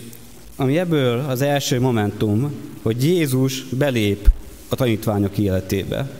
[0.56, 4.28] ami ebből az első momentum, hogy Jézus belép
[4.70, 6.10] a tanítványok életébe.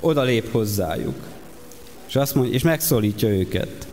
[0.00, 1.16] Oda lép hozzájuk.
[2.08, 3.86] És, azt mondja, és megszólítja őket.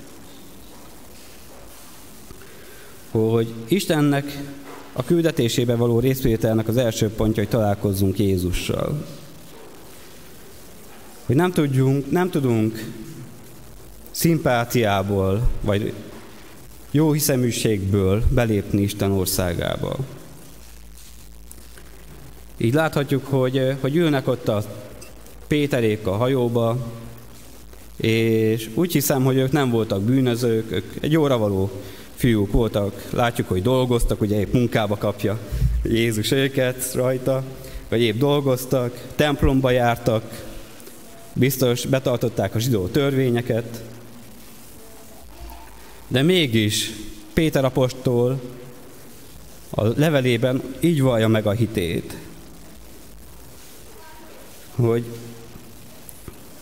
[3.12, 4.42] Hogy Istennek
[4.94, 9.06] a küldetésébe való részvételnek az első pontja, hogy találkozzunk Jézussal.
[11.26, 12.92] Hogy nem, tudjunk, nem tudunk
[14.12, 15.94] szimpátiából, vagy
[16.92, 19.96] jó hiszeműségből belépni Isten országába.
[22.58, 24.64] Így láthatjuk, hogy, hogy ülnek ott a
[25.48, 26.78] Péterék a hajóba,
[27.98, 31.72] és úgy hiszem, hogy ők nem voltak bűnözők, ők egy jóra való
[32.16, 33.08] fiúk voltak.
[33.12, 35.40] Látjuk, hogy dolgoztak, ugye épp munkába kapja
[35.84, 37.44] Jézus őket rajta,
[37.90, 40.46] vagy épp dolgoztak, templomba jártak,
[41.34, 43.84] biztos betartották a zsidó törvényeket,
[46.08, 46.92] de mégis
[47.34, 48.40] Péter apostol
[49.70, 52.18] a levelében így vallja meg a hitét,
[54.82, 55.04] hogy,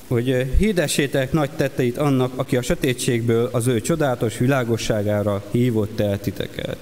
[0.07, 6.78] hogy hirdessétek nagy tetteit annak, aki a sötétségből az ő csodálatos világosságára hívott el titeket.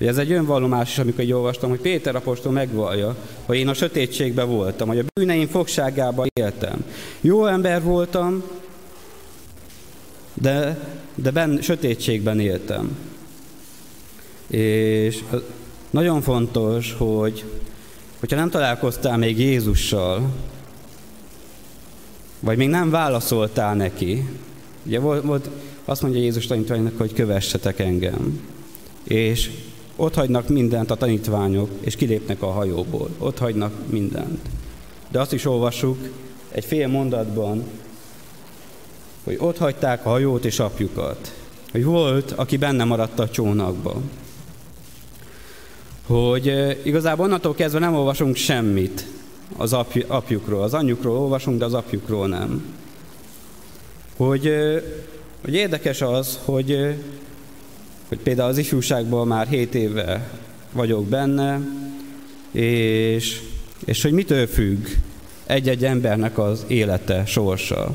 [0.00, 3.74] Ugye ez egy önvallomás is, amikor így olvastam, hogy Péter apostol megvallja, hogy én a
[3.74, 6.84] sötétségben voltam, hogy a bűneim fogságában éltem.
[7.20, 8.42] Jó ember voltam,
[10.34, 10.78] de,
[11.14, 12.96] de ben, sötétségben éltem.
[14.46, 15.24] És
[15.90, 17.44] nagyon fontos, hogy
[18.20, 20.30] hogyha nem találkoztál még Jézussal,
[22.44, 24.28] vagy még nem válaszoltál neki,
[24.86, 25.48] ugye volt, volt
[25.84, 28.40] azt mondja Jézus tanítványnak, hogy kövessetek engem.
[29.04, 29.50] És
[29.96, 33.08] ott hagynak mindent a tanítványok, és kilépnek a hajóból.
[33.18, 34.40] Ott hagynak mindent.
[35.10, 36.08] De azt is olvassuk
[36.50, 37.64] egy fél mondatban,
[39.24, 41.34] hogy ott hagyták a hajót és apjukat.
[41.70, 44.00] Hogy volt, aki benne maradt a csónakba.
[46.06, 49.06] Hogy igazából onnantól kezdve nem olvasunk semmit
[49.56, 50.62] az apj, apjukról.
[50.62, 52.64] Az anyjukról olvasunk, de az apjukról nem.
[54.16, 54.54] Hogy,
[55.42, 56.94] hogy érdekes az, hogy,
[58.08, 60.30] hogy például az ifjúságban már 7 éve
[60.72, 61.60] vagyok benne,
[62.50, 63.40] és,
[63.84, 64.86] és hogy mitől függ
[65.46, 67.94] egy-egy embernek az élete, sorsa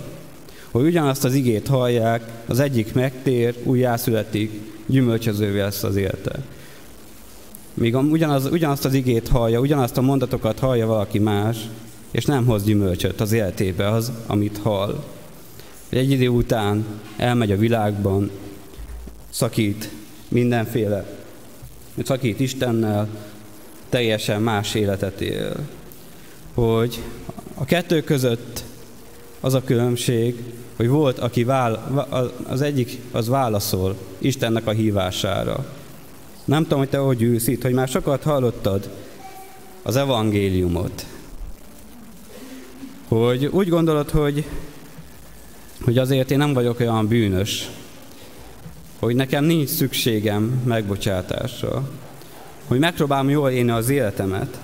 [0.72, 4.52] hogy ugyanazt az igét hallják, az egyik megtér, újjászületik,
[4.86, 6.40] gyümölcsözővé lesz az élete.
[7.80, 11.58] Míg ugyanaz, ugyanazt az igét hallja, ugyanazt a mondatokat hallja valaki más,
[12.12, 15.04] és nem hoz gyümölcsöt az életébe az, amit hall.
[15.90, 16.86] Egy idő után
[17.18, 18.32] elmegy a világban,
[19.30, 19.90] szakít
[20.28, 21.06] mindenféle,
[22.04, 23.08] szakít Istennel,
[23.90, 25.56] teljesen más életet él.
[26.54, 27.02] Hogy
[27.54, 28.64] a kettő között
[29.40, 30.44] az a különbség,
[30.76, 32.08] hogy volt, aki vál,
[32.48, 35.66] az egyik az válaszol Istennek a hívására.
[36.50, 38.90] Nem tudom, hogy te hogy ülsz itt, hogy már sokat hallottad
[39.82, 41.06] az evangéliumot.
[43.08, 44.46] Hogy úgy gondolod, hogy,
[45.84, 47.70] hogy azért én nem vagyok olyan bűnös,
[49.00, 51.90] hogy nekem nincs szükségem megbocsátásra,
[52.68, 54.60] hogy megpróbálom jól élni az életemet.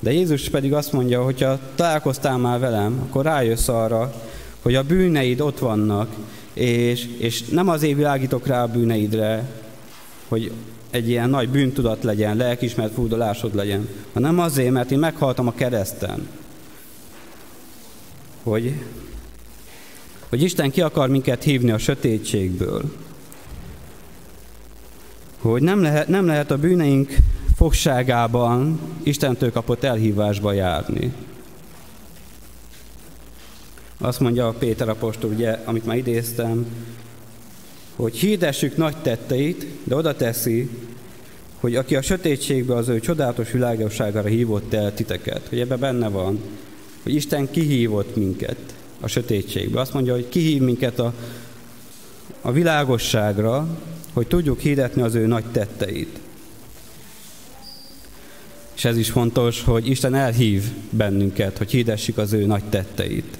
[0.00, 4.14] De Jézus pedig azt mondja, hogy ha találkoztál már velem, akkor rájössz arra,
[4.62, 6.14] hogy a bűneid ott vannak,
[6.52, 9.58] és, és nem azért világítok rá a bűneidre,
[10.30, 10.52] hogy
[10.90, 16.28] egy ilyen nagy bűntudat legyen, lelkismert fúdolásod legyen, hanem azért, mert én meghaltam a kereszten.
[18.42, 18.74] Hogy,
[20.28, 22.82] hogy Isten ki akar minket hívni a sötétségből.
[25.38, 27.16] Hogy nem lehet, nem lehet a bűneink
[27.56, 31.12] fogságában Istentől kapott elhívásba járni.
[33.98, 36.66] Azt mondja a Péter apostol, ugye, amit már idéztem,
[38.00, 40.68] hogy hirdessük nagy tetteit, de oda teszi,
[41.60, 46.40] hogy aki a sötétségbe az ő csodálatos világosságára hívott el titeket, hogy ebbe benne van,
[47.02, 48.58] hogy Isten kihívott minket
[49.00, 49.80] a sötétségbe.
[49.80, 51.14] Azt mondja, hogy kihív minket a,
[52.40, 53.78] a világosságra,
[54.12, 56.18] hogy tudjuk hirdetni az ő nagy tetteit.
[58.76, 63.38] És ez is fontos, hogy Isten elhív bennünket, hogy hirdessük az ő nagy tetteit.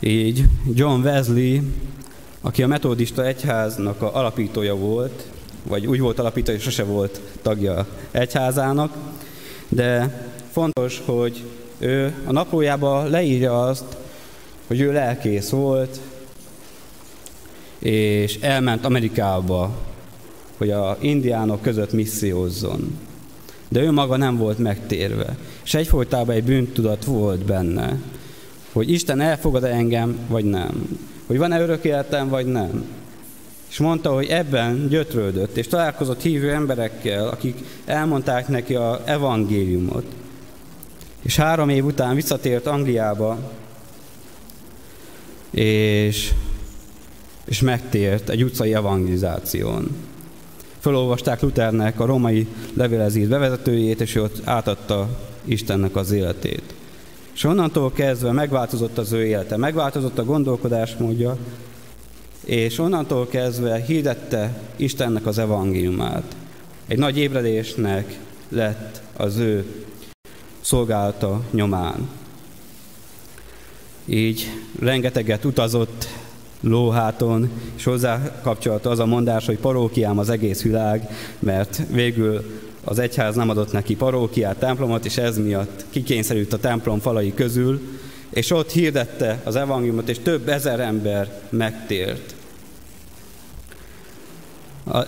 [0.00, 0.44] Így
[0.74, 1.60] John Wesley,
[2.44, 5.26] aki a metodista egyháznak a alapítója volt,
[5.62, 8.94] vagy úgy volt alapítója, hogy sose volt tagja egyházának,
[9.68, 10.20] de
[10.50, 11.42] fontos, hogy
[11.78, 13.96] ő a naplójába leírja azt,
[14.66, 16.00] hogy ő lelkész volt,
[17.78, 19.70] és elment Amerikába,
[20.56, 22.98] hogy a indiánok között missziózzon.
[23.68, 27.98] De ő maga nem volt megtérve, és egyfolytában egy bűntudat volt benne
[28.74, 30.98] hogy Isten elfogad-e engem, vagy nem.
[31.26, 32.84] Hogy van-e örök életem, vagy nem.
[33.70, 40.04] És mondta, hogy ebben gyötrődött, és találkozott hívő emberekkel, akik elmondták neki a evangéliumot.
[41.22, 43.38] És három év után visszatért Angliába,
[45.50, 46.32] és,
[47.44, 49.96] és megtért egy utcai evangelizáción.
[50.78, 55.08] Felolvasták Luthernek a romai levélezés bevezetőjét, és ott átadta
[55.44, 56.74] Istennek az életét.
[57.34, 61.36] És onnantól kezdve megváltozott az ő élete, megváltozott a gondolkodásmódja,
[62.44, 66.36] és onnantól kezdve hirdette Istennek az evangéliumát.
[66.86, 68.18] Egy nagy ébredésnek
[68.48, 69.64] lett az ő
[70.60, 72.08] szolgálata nyomán.
[74.04, 74.46] Így
[74.78, 76.08] rengeteget utazott
[76.60, 81.08] lóháton, és hozzá kapcsolta az a mondás, hogy parókiám az egész világ,
[81.38, 82.44] mert végül
[82.84, 87.80] az egyház nem adott neki parókiát, templomot, és ez miatt kikényszerült a templom falai közül,
[88.30, 92.34] és ott hirdette az evangéliumot, és több ezer ember megtért.
[94.86, 94.98] A,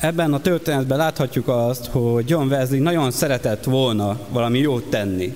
[0.00, 5.34] ebben a történetben láthatjuk azt, hogy John Wesley nagyon szeretett volna valami jót tenni,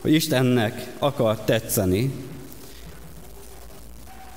[0.00, 2.12] hogy Istennek akar tetszeni,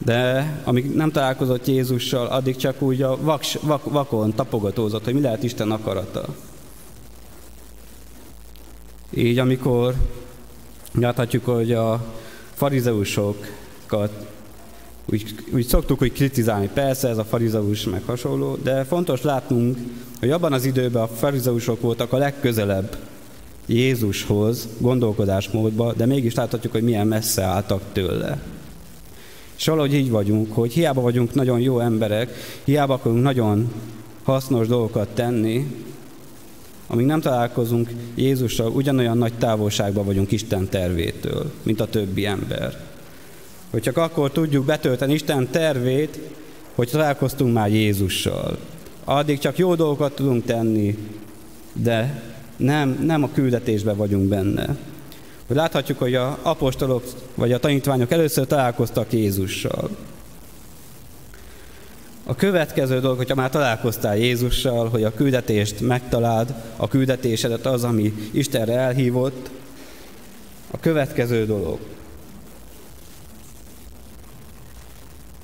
[0.05, 5.21] de amíg nem találkozott Jézussal, addig csak úgy a vaks, vak, vakon tapogatózott, hogy mi
[5.21, 6.25] lehet Isten akarata.
[9.09, 9.95] Így amikor
[10.93, 12.05] láthatjuk, hogy a
[12.53, 14.11] farizeusokat
[15.05, 19.77] úgy, úgy szoktuk hogy kritizálni, persze ez a farizeus meg hasonló, de fontos látnunk,
[20.19, 22.97] hogy abban az időben a farizeusok voltak a legközelebb
[23.65, 28.41] Jézushoz gondolkodásmódba, de mégis láthatjuk, hogy milyen messze álltak tőle.
[29.61, 32.29] És valahogy így vagyunk, hogy hiába vagyunk nagyon jó emberek,
[32.63, 33.71] hiába akarunk nagyon
[34.23, 35.85] hasznos dolgokat tenni,
[36.87, 42.79] amíg nem találkozunk Jézussal, ugyanolyan nagy távolságban vagyunk Isten tervétől, mint a többi ember.
[43.69, 46.19] Hogy csak akkor tudjuk betölteni Isten tervét,
[46.75, 48.57] hogy találkoztunk már Jézussal.
[49.03, 50.97] Addig csak jó dolgokat tudunk tenni,
[51.73, 52.23] de
[52.57, 54.77] nem, nem a küldetésben vagyunk benne
[55.51, 57.03] hogy láthatjuk, hogy a apostolok
[57.35, 59.89] vagy a tanítványok először találkoztak Jézussal.
[62.23, 68.13] A következő dolog, hogyha már találkoztál Jézussal, hogy a küldetést megtaláld, a küldetésedet az, ami
[68.31, 69.49] Istenre elhívott,
[70.71, 71.79] a következő dolog.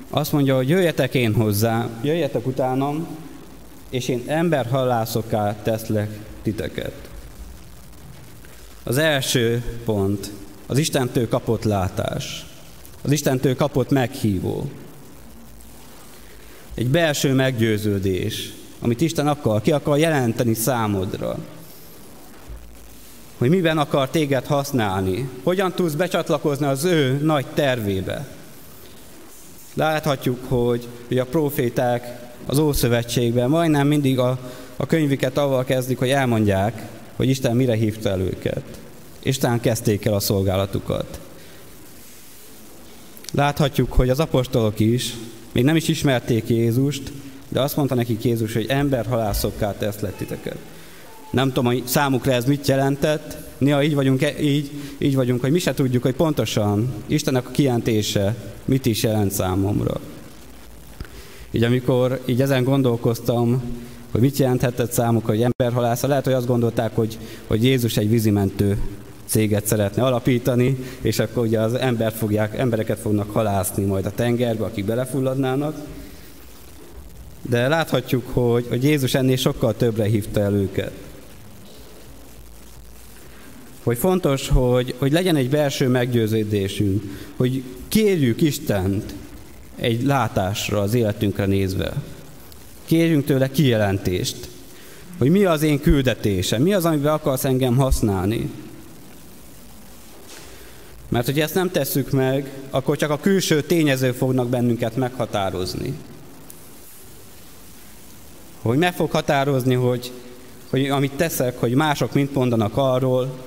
[0.10, 3.08] Azt mondja, hogy jöjjetek én hozzá, jöjjetek utánam,
[3.90, 6.10] és én emberhallászokká teszlek
[6.42, 7.07] titeket.
[8.88, 10.32] Az első pont,
[10.68, 12.46] az Istentől kapott látás.
[13.02, 14.70] Az Istentől kapott meghívó.
[16.74, 21.38] Egy belső meggyőződés, amit Isten akar, ki akar jelenteni számodra.
[23.38, 28.28] Hogy miben akar téged használni, hogyan tudsz becsatlakozni az ő nagy tervébe.
[29.74, 34.40] Láthatjuk, hogy, hogy a proféták az Ószövetségben majdnem mindig a,
[34.78, 38.64] a könyviket avval kezdik, hogy elmondják, hogy Isten mire hívta el őket.
[39.24, 41.20] Isten kezdték el a szolgálatukat.
[43.32, 45.14] Láthatjuk, hogy az apostolok is
[45.52, 47.12] még nem is ismerték Jézust,
[47.50, 50.58] de azt mondta nekik Jézus, hogy ember halászokká teszlek titeket.
[51.32, 55.60] Nem tudom, hogy számukra ez mit jelentett, néha így vagyunk, így, így vagyunk, hogy mi
[55.60, 60.00] se tudjuk, hogy pontosan Istennek a kijelentése mit is jelent számomra.
[61.52, 63.62] Így amikor így ezen gondolkoztam,
[64.12, 68.78] hogy mit jelenthetett számukra, hogy emberhalásza, lehet, hogy azt gondolták, hogy, hogy Jézus egy vízimentő
[69.26, 74.66] céget szeretne alapítani, és akkor ugye az embert fogják, embereket fognak halászni majd a tengerbe,
[74.66, 75.76] akik belefulladnának.
[77.42, 80.92] De láthatjuk, hogy, hogy Jézus ennél sokkal többre hívta el őket.
[83.84, 87.04] Hogy fontos, hogy, hogy legyen egy belső meggyőződésünk,
[87.36, 89.14] hogy kérjük Istent
[89.76, 91.94] egy látásra az életünkre nézve.
[92.88, 94.50] Kérjünk tőle kijelentést,
[95.18, 98.50] hogy mi az én küldetésem, mi az, amiben akarsz engem használni.
[101.10, 105.94] Mert hogy ezt nem tesszük meg, akkor csak a külső tényezők fognak bennünket meghatározni.
[108.62, 110.12] Hogy meg fog határozni, hogy,
[110.70, 113.38] hogy amit teszek, hogy mások mit mondanak arról,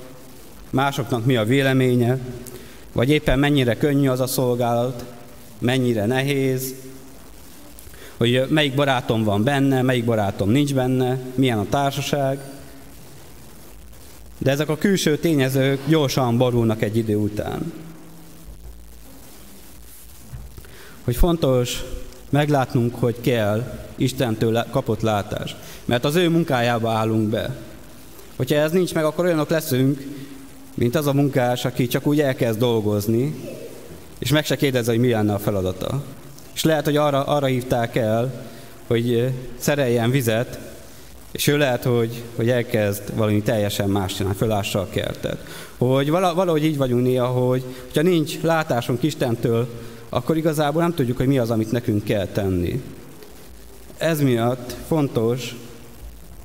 [0.69, 2.17] másoknak mi a véleménye,
[2.91, 5.05] vagy éppen mennyire könnyű az a szolgálat,
[5.59, 6.75] mennyire nehéz,
[8.21, 12.39] hogy melyik barátom van benne, melyik barátom nincs benne, milyen a társaság.
[14.37, 17.73] De ezek a külső tényezők gyorsan borulnak egy idő után.
[21.03, 21.83] Hogy fontos
[22.29, 25.55] meglátnunk, hogy kell Istentől kapott látás.
[25.85, 27.55] Mert az ő munkájába állunk be.
[28.35, 30.01] Hogyha ez nincs meg, akkor olyanok leszünk,
[30.73, 33.35] mint az a munkás, aki csak úgy elkezd dolgozni,
[34.19, 36.03] és meg se kérdezi, hogy mi lenne a feladata.
[36.61, 38.45] És lehet, hogy arra, arra hívták el,
[38.87, 40.59] hogy szereljen vizet,
[41.31, 45.37] és ő lehet, hogy, hogy elkezd valami teljesen más csinálni, fölássa a kertet.
[45.77, 47.63] Hogy valahogy így vagyunk néha, hogy
[47.95, 49.69] ha nincs látásunk Istentől,
[50.09, 52.83] akkor igazából nem tudjuk, hogy mi az, amit nekünk kell tenni.
[53.97, 55.55] Ez miatt fontos,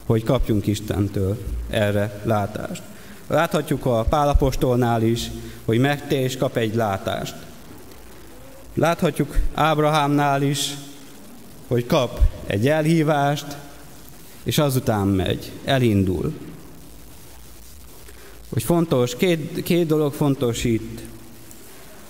[0.07, 1.37] hogy kapjunk Istentől
[1.71, 2.83] erre látást.
[3.27, 5.31] Láthatjuk a Pálapostolnál is,
[5.65, 7.35] hogy megtés kap egy látást.
[8.77, 10.75] Láthatjuk Ábrahámnál is,
[11.69, 13.57] hogy kap egy elhívást,
[14.43, 16.33] és azután megy, elindul.
[18.49, 21.01] Hogy fontos, két, két dolog fontos itt,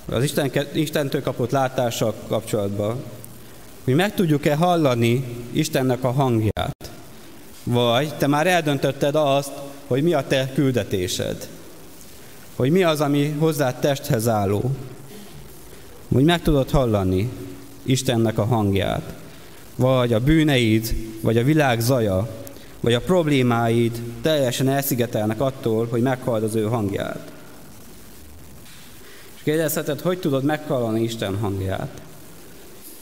[0.09, 3.03] az Isten, Istentől kapott látással kapcsolatban,
[3.85, 6.91] hogy meg tudjuk-e hallani Istennek a hangját,
[7.65, 9.53] vagy te már eldöntötted azt,
[9.87, 11.49] hogy mi a te küldetésed,
[12.57, 14.71] hogy mi az, ami hozzá testhez álló,
[16.13, 17.31] hogy meg tudod hallani
[17.83, 19.15] Istennek a hangját,
[19.77, 22.29] vagy a bűneid, vagy a világ zaja,
[22.81, 27.33] vagy a problémáid teljesen elszigetelnek attól, hogy meghallod az ő hangját.
[29.37, 32.01] És kérdezheted, hogy tudod meghallani Isten hangját?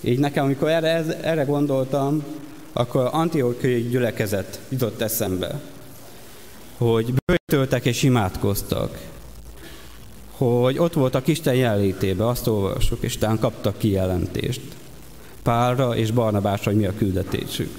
[0.01, 2.25] Így nekem, amikor erre, erre gondoltam,
[2.73, 5.61] akkor Antiochiai gyülekezet jutott eszembe,
[6.77, 8.99] hogy bőtöltek és imádkoztak,
[10.37, 14.61] hogy ott voltak Isten jelenlétében, azt olvasok, és tán kaptak kijelentést.
[15.43, 17.71] Pálra és Barnabásra, hogy mi a küldetésük.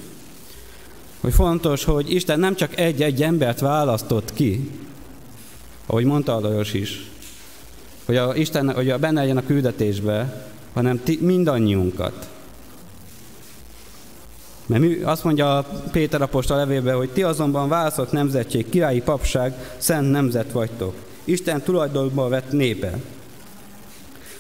[1.20, 4.70] Hogy fontos, hogy Isten nem csak egy-egy embert választott ki,
[5.86, 7.10] ahogy mondta a Lajos is,
[8.06, 12.30] hogy a Isten, hogy a benne legyen a küldetésbe, hanem ti, mindannyiunkat.
[14.66, 20.12] Mert mi, azt mondja Péter apostol levélben, hogy ti azonban választott nemzetség, királyi papság, szent
[20.12, 21.05] nemzet vagytok.
[21.26, 23.00] Isten tulajdonban vett népe.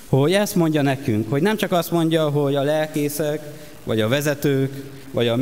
[0.09, 3.41] Hogy ezt mondja nekünk, hogy nem csak azt mondja, hogy a lelkészek,
[3.83, 5.35] vagy a vezetők, vagy a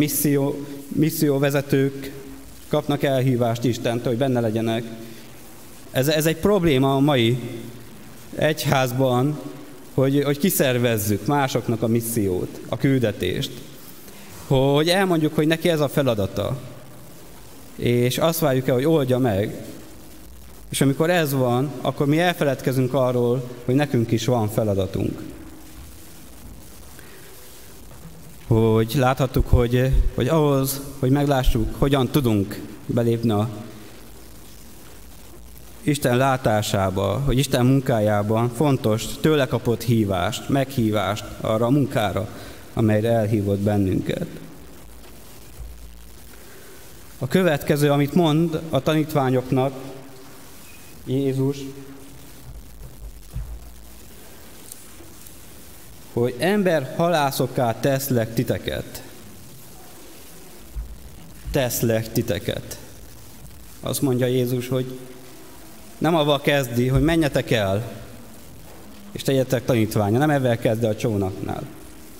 [0.87, 2.11] misszió vezetők
[2.67, 4.83] kapnak elhívást Istentől, hogy benne legyenek.
[5.91, 7.37] Ez, ez egy probléma a mai
[8.35, 9.39] egyházban,
[9.93, 13.51] hogy, hogy kiszervezzük másoknak a missziót, a küldetést.
[14.47, 16.61] Hogy elmondjuk, hogy neki ez a feladata.
[17.75, 19.65] És azt várjuk el, hogy oldja meg.
[20.73, 25.21] És amikor ez van, akkor mi elfeledkezünk arról, hogy nekünk is van feladatunk.
[28.47, 33.49] hogy láthattuk, hogy, hogy ahhoz, hogy meglássuk, hogyan tudunk belépni a
[35.81, 42.27] Isten látásába, hogy Isten munkájában fontos tőle kapott hívást, meghívást arra a munkára,
[42.73, 44.27] amelyre elhívott bennünket.
[47.19, 49.73] A következő, amit mond a tanítványoknak
[51.05, 51.57] Jézus,
[56.13, 59.03] hogy ember halászokká teszlek titeket.
[61.51, 62.77] Teszlek titeket.
[63.79, 64.99] Azt mondja Jézus, hogy
[65.97, 67.91] nem avval kezdi, hogy menjetek el,
[69.11, 70.17] és tegyetek tanítványa.
[70.17, 71.63] Nem ebben kezdi a csónaknál.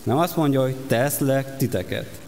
[0.04, 2.23] Nem azt mondja, hogy teszlek titeket.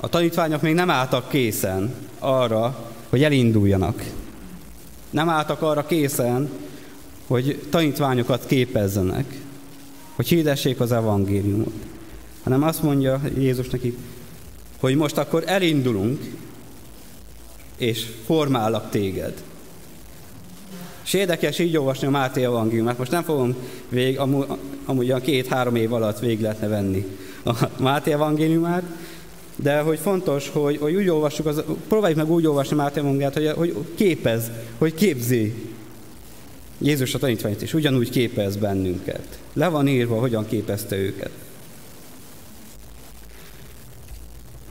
[0.00, 4.04] A tanítványok még nem álltak készen arra, hogy elinduljanak.
[5.10, 6.50] Nem álltak arra készen,
[7.26, 9.40] hogy tanítványokat képezzenek,
[10.14, 11.72] hogy hirdessék az evangéliumot.
[12.42, 13.98] Hanem azt mondja Jézus nekik,
[14.80, 16.20] hogy most akkor elindulunk,
[17.76, 19.42] és formálok téged.
[21.04, 22.98] És érdekes így olvasni a Máté evangéliumát.
[22.98, 23.56] Most nem fogom
[23.88, 24.46] vég, amúgy,
[24.84, 27.06] amúgy a két-három év alatt végig lehetne venni
[27.44, 28.82] a Máté evangéliumát,
[29.62, 33.72] de hogy fontos, hogy, hogy úgy olvassuk, az, próbáljuk meg úgy olvasni Máté evangéliumát, hogy,
[33.74, 35.54] hogy képez, hogy képzi
[36.78, 39.38] Jézus a tanítványt is ugyanúgy képez bennünket.
[39.52, 41.30] Le van írva, hogyan képezte őket.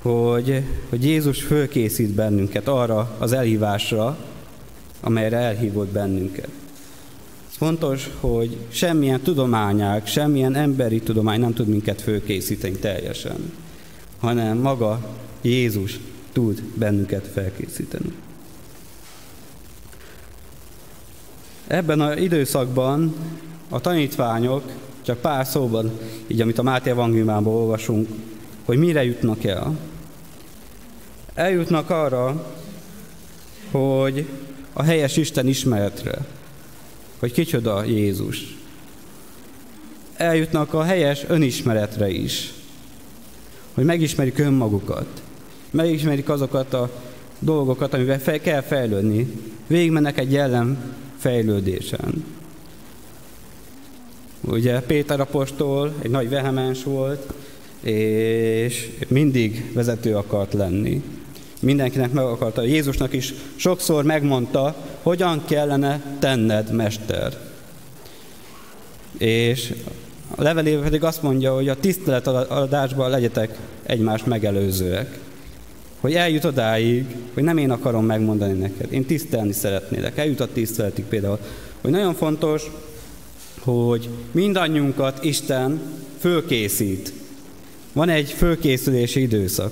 [0.02, 4.18] Hogy, hogy Jézus fölkészít bennünket arra az elhívásra,
[5.02, 6.50] amelyre elhívott bennünket.
[7.48, 13.52] Fontos, hogy semmilyen tudományák, semmilyen emberi tudomány nem tud minket fölkészíteni teljesen,
[14.20, 15.00] hanem maga
[15.42, 16.00] Jézus
[16.32, 18.14] tud bennünket felkészíteni.
[21.68, 23.16] Ebben az időszakban
[23.70, 24.64] a tanítványok,
[25.02, 25.92] csak pár szóban,
[26.28, 28.08] így amit a Máté evangéliumában olvasunk,
[28.66, 29.78] hogy mire jutnak el.
[31.34, 32.56] Eljutnak arra,
[33.72, 34.28] hogy
[34.74, 36.26] a helyes Isten ismeretre,
[37.20, 38.58] hogy kicsoda Jézus.
[40.16, 42.54] Eljutnak a helyes önismeretre is,
[43.80, 45.08] hogy megismerik önmagukat,
[45.72, 46.92] megismerik azokat a
[47.40, 49.28] dolgokat, amivel fel kell fejlődni.
[49.68, 52.26] Végigmennek egy jellem fejlődésen.
[54.42, 57.34] Ugye Péter apostol egy nagy vehemens volt,
[57.82, 61.04] és mindig vezető akart lenni.
[61.62, 62.64] Mindenkinek meg akarta.
[62.64, 67.38] Jézusnak is sokszor megmondta, hogyan kellene tenned, mester.
[69.18, 69.74] És
[70.36, 75.20] a levelében pedig azt mondja, hogy a tiszteletadásban legyetek egymást megelőzőek
[76.00, 80.18] hogy eljut odáig, hogy nem én akarom megmondani neked, én tisztelni szeretnélek.
[80.18, 81.40] Eljut a tiszteletig például,
[81.82, 82.72] hogy nagyon fontos,
[83.60, 85.82] hogy mindannyiunkat Isten
[86.20, 87.14] fölkészít.
[87.94, 89.72] Van egy fölkészülési időszak.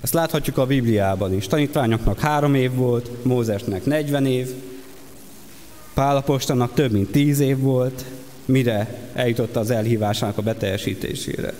[0.00, 1.46] Ezt láthatjuk a Bibliában is.
[1.46, 4.48] Tanítványoknak három év volt, Mózesnek 40 év,
[5.94, 8.04] Pálapostanak több mint tíz év volt,
[8.48, 11.54] mire eljutott az elhívásának a beteljesítésére.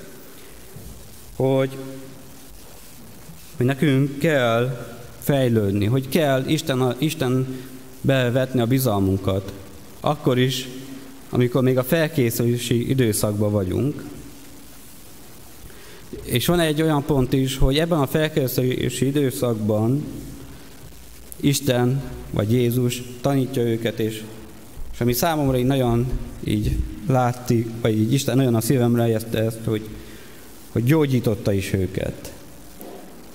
[1.36, 1.76] Hogy
[3.58, 4.86] hogy nekünk kell
[5.20, 7.46] fejlődni, hogy kell Isten, a, Isten
[8.00, 9.52] bevetni a bizalmunkat.
[10.00, 10.68] Akkor is,
[11.30, 14.04] amikor még a felkészülési időszakban vagyunk.
[16.22, 20.04] És van egy olyan pont is, hogy ebben a felkészülési időszakban
[21.40, 24.22] Isten vagy Jézus tanítja őket, és,
[24.98, 26.06] és ami számomra így nagyon
[26.44, 26.76] így
[27.06, 29.88] látti, vagy így Isten nagyon a szívemre helyezte ezt, hogy,
[30.72, 32.32] hogy gyógyította is őket.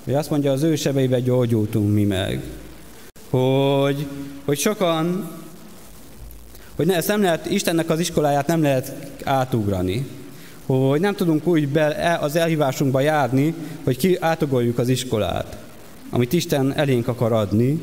[0.04, 2.44] Hogy azt mondja, az ő sebeibe gyógyultunk mi meg.
[3.30, 4.06] Hogy,
[4.46, 5.32] hogy sokan,
[6.76, 8.94] hogy ne, ezt nem lehet, Istennek az iskoláját nem lehet
[9.24, 10.08] átugrani.
[10.66, 13.54] Hogy nem tudunk úgy be, e, az elhívásunkba járni,
[13.84, 15.58] hogy ki átugoljuk az iskolát,
[16.10, 17.80] amit Isten elénk akar adni,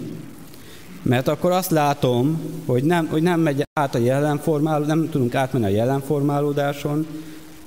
[1.03, 5.65] mert akkor azt látom, hogy nem, hogy nem megy át a jelenformáló, nem tudunk átmenni
[5.65, 7.07] a jelenformálódáson,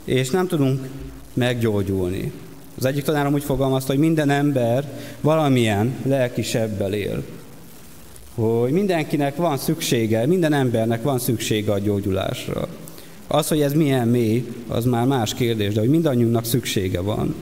[0.06, 0.88] és nem tudunk
[1.34, 2.32] meggyógyulni.
[2.78, 7.24] Az egyik tanárom úgy fogalmazta, hogy minden ember valamilyen lelkisebbel él.
[8.36, 12.68] Hogy mindenkinek van szüksége, minden embernek van szüksége a gyógyulásra.
[13.28, 17.36] Az, hogy ez milyen mély, az már más kérdés, de hogy mindannyiunknak szüksége van.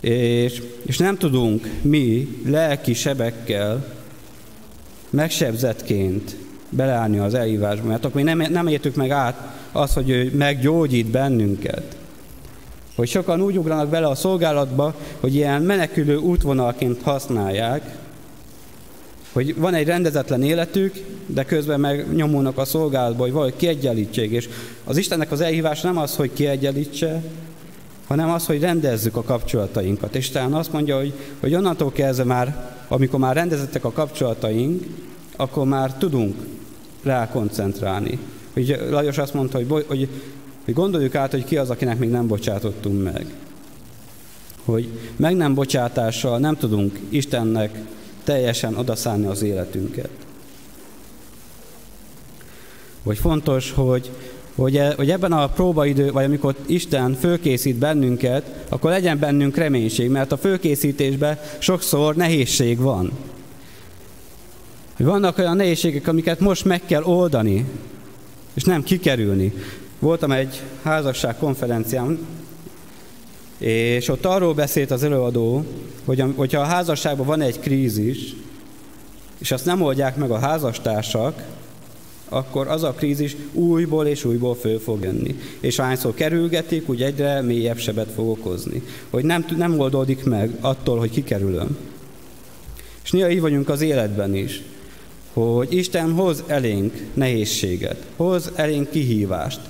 [0.00, 3.99] És, és nem tudunk mi lelki sebekkel
[5.10, 6.36] megsebzettként
[6.68, 9.36] beleállni az elhívásba, mert akkor mi nem, nem értük meg át
[9.72, 11.98] azt, hogy ő meggyógyít bennünket
[13.00, 17.96] hogy sokan úgy ugranak bele a szolgálatba, hogy ilyen menekülő útvonalként használják,
[19.32, 20.94] hogy van egy rendezetlen életük,
[21.26, 24.30] de közben meg nyomulnak a szolgálatba, hogy valahogy kiegyenlítsék.
[24.30, 24.48] És
[24.84, 27.22] az Istennek az elhívás nem az, hogy kiegyenlítse,
[28.06, 30.14] hanem az, hogy rendezzük a kapcsolatainkat.
[30.14, 34.84] És talán azt mondja, hogy, hogy onnantól kezdve már, amikor már rendezettek a kapcsolataink,
[35.36, 36.36] akkor már tudunk
[37.02, 38.18] rá koncentrálni.
[38.52, 40.08] Hogy Lajos azt mondta, hogy, hogy,
[40.64, 43.26] hogy gondoljuk át, hogy ki az, akinek még nem bocsátottunk meg.
[44.64, 47.78] Hogy meg nem bocsátással nem tudunk Istennek
[48.24, 50.10] teljesen odaszánni az életünket.
[53.02, 54.10] Hogy fontos, hogy,
[54.54, 60.32] hogy, hogy ebben a próbaidő, vagy amikor Isten fölkészít bennünket, akkor legyen bennünk reménység, mert
[60.32, 63.12] a fölkészítésben sokszor nehézség van.
[64.96, 67.64] Vannak olyan nehézségek, amiket most meg kell oldani,
[68.54, 69.52] és nem kikerülni.
[69.98, 72.18] Voltam egy házasság konferencián,
[73.58, 75.64] és ott arról beszélt az előadó,
[76.04, 78.34] hogy hogyha a házasságban van egy krízis,
[79.38, 81.42] és azt nem oldják meg a házastársak,
[82.32, 85.34] akkor az a krízis újból és újból föl fog jönni.
[85.60, 88.82] És hányszor kerülgetik, úgy egyre mélyebb sebet fog okozni.
[89.10, 91.76] Hogy nem, nem oldódik meg attól, hogy kikerülöm.
[93.02, 94.62] És néha így vagyunk az életben is,
[95.32, 99.60] hogy Isten hoz elénk nehézséget, hoz elénk kihívást,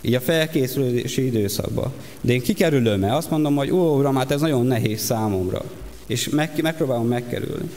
[0.00, 1.92] így a felkészülési időszakban.
[2.20, 5.64] De én kikerülöm mert azt mondom, hogy ó, uram, hát ez nagyon nehéz számomra,
[6.06, 7.70] és meg, megpróbálom megkerülni.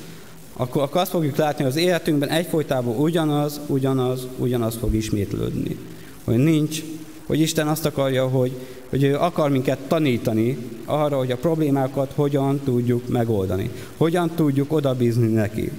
[0.53, 5.77] Akkor, akkor azt fogjuk látni, hogy az életünkben egyfolytában ugyanaz, ugyanaz, ugyanaz fog ismétlődni.
[6.23, 6.83] Hogy nincs,
[7.25, 8.51] hogy Isten azt akarja, hogy,
[8.89, 13.71] hogy ő akar minket tanítani arra, hogy a problémákat hogyan tudjuk megoldani.
[13.97, 15.71] Hogyan tudjuk odabízni neki.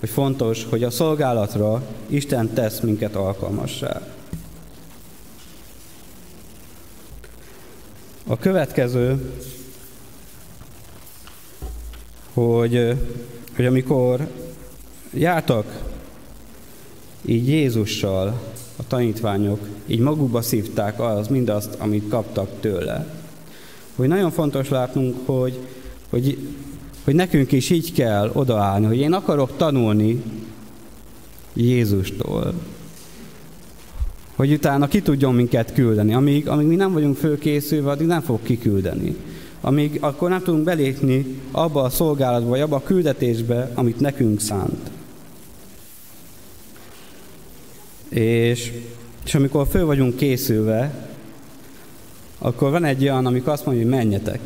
[0.00, 4.00] Hogy fontos, hogy a szolgálatra Isten tesz minket alkalmassá.
[8.26, 9.32] A következő,
[12.34, 12.94] hogy,
[13.56, 14.28] hogy amikor
[15.12, 15.82] jártak
[17.24, 18.40] így Jézussal
[18.76, 23.06] a tanítványok, így magukba szívták az mindazt, amit kaptak tőle.
[23.96, 25.58] Hogy nagyon fontos látnunk, hogy,
[26.10, 26.38] hogy,
[27.04, 30.22] hogy nekünk is így kell odaállni, hogy én akarok tanulni
[31.52, 32.54] Jézustól
[34.34, 36.14] hogy utána ki tudjon minket küldeni.
[36.14, 39.16] Amíg, amíg mi nem vagyunk fölkészülve, addig nem fog kiküldeni.
[39.66, 44.90] Amíg akkor nem tudunk belépni abba a szolgálatba, vagy abba a küldetésbe, amit nekünk szánt.
[48.08, 48.72] És,
[49.24, 51.08] és amikor föl vagyunk készülve,
[52.38, 54.40] akkor van egy olyan, amikor azt mondja, hogy menjetek.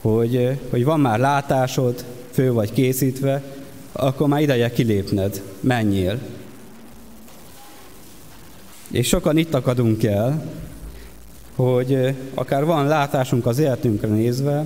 [0.00, 3.42] Hogy, hogy van már látásod, fő vagy készítve,
[3.92, 6.18] akkor már ideje kilépned, menjél.
[8.90, 10.44] És sokan itt akadunk el,
[11.60, 14.64] hogy akár van látásunk az életünkre nézve,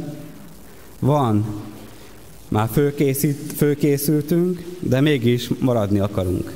[0.99, 1.63] van,
[2.49, 6.53] már fölkészít, fölkészültünk, de mégis maradni akarunk.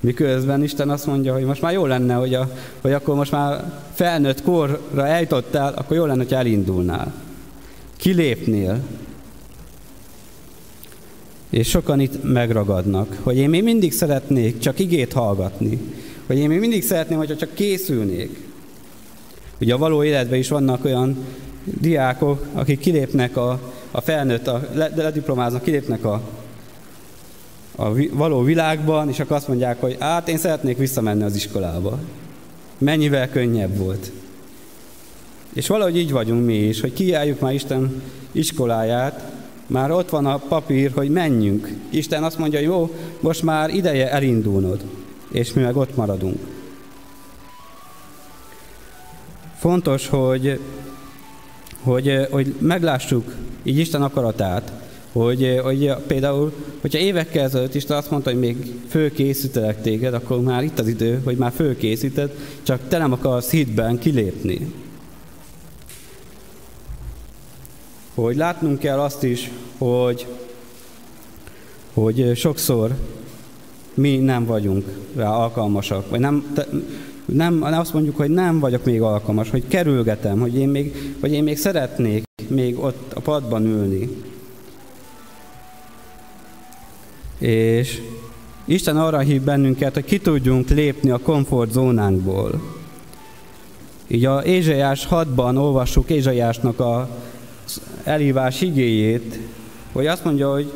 [0.00, 3.72] Miközben Isten azt mondja, hogy most már jó lenne, hogy, a, hogy akkor most már
[3.94, 7.14] felnőtt korra eljutottál, akkor jó lenne, hogy elindulnál.
[7.96, 8.80] Kilépnél.
[11.50, 15.78] És sokan itt megragadnak, hogy én még mindig szeretnék csak igét hallgatni.
[16.26, 18.47] Hogy én még mindig szeretném, hogyha csak készülnék.
[19.60, 21.16] Ugye a való életben is vannak olyan
[21.64, 26.20] diákok, akik kilépnek a, a felnőtt, a, lediplomáznak, kilépnek a,
[27.76, 31.98] a való világban, és akkor azt mondják, hogy hát én szeretnék visszamenni az iskolába.
[32.78, 34.12] Mennyivel könnyebb volt.
[35.52, 38.02] És valahogy így vagyunk mi is, hogy kiálljuk már Isten
[38.32, 39.32] iskoláját,
[39.66, 41.74] már ott van a papír, hogy menjünk.
[41.90, 42.90] Isten azt mondja, jó,
[43.20, 44.80] most már ideje elindulnod
[45.30, 46.38] és mi meg ott maradunk.
[49.58, 50.60] Fontos, hogy,
[51.82, 54.72] hogy, hogy meglássuk így Isten akaratát,
[55.12, 60.62] hogy, hogy például, hogyha évekkel ezelőtt Isten azt mondta, hogy még fölkészítelek téged, akkor már
[60.62, 62.30] itt az idő, hogy már fölkészíted,
[62.62, 64.72] csak te nem akarsz hitben kilépni.
[68.14, 70.26] Hogy látnunk kell azt is, hogy,
[71.94, 72.94] hogy sokszor
[73.94, 76.66] mi nem vagyunk rá alkalmasak, vagy nem, te,
[77.34, 81.42] nem, azt mondjuk, hogy nem vagyok még alkalmas, hogy kerülgetem, hogy én még, hogy én
[81.42, 84.08] még szeretnék még ott a padban ülni.
[87.38, 88.00] És
[88.64, 92.76] Isten arra hív bennünket, hogy ki tudjunk lépni a komfortzónánkból.
[94.06, 97.08] Így a Ézsaiás 6-ban olvassuk Ézsaiásnak a
[98.04, 99.38] elhívás igéjét,
[99.92, 100.72] hogy azt mondja, hogy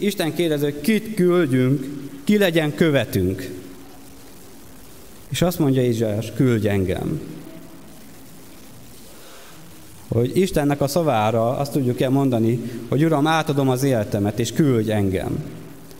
[0.00, 1.86] Isten kérdezi, hogy kit küldjünk
[2.24, 3.63] ki legyen követünk.
[5.34, 7.20] És azt mondja Izsás, küldj engem.
[10.08, 14.92] Hogy Istennek a szavára azt tudjuk el mondani, hogy Uram, átadom az életemet, és küldj
[14.92, 15.44] engem.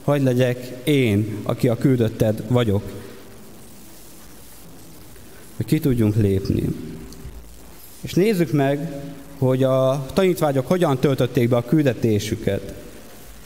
[0.04, 2.82] Hagy legyek én, aki a küldötted vagyok.
[5.56, 6.64] Hogy ki tudjunk lépni.
[8.00, 9.02] És nézzük meg,
[9.38, 12.74] hogy a tanítványok hogyan töltötték be a küldetésüket.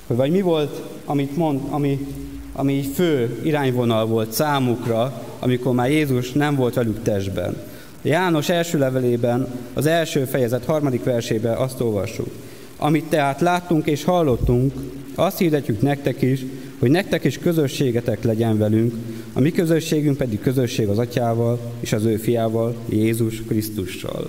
[0.07, 2.07] Vagy mi volt, amit mond, ami,
[2.53, 7.57] ami fő irányvonal volt számukra, amikor már Jézus nem volt velük testben.
[8.03, 12.30] János első levelében, az első fejezet harmadik versében azt olvassuk.
[12.76, 14.72] Amit tehát láttunk és hallottunk,
[15.14, 16.45] azt hirdetjük nektek is,
[16.78, 18.95] hogy nektek is közösségetek legyen velünk,
[19.32, 24.28] a mi közösségünk pedig közösség az Atyával és az ő fiával, Jézus Krisztussal.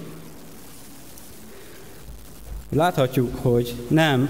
[2.70, 4.30] Láthatjuk, hogy nem,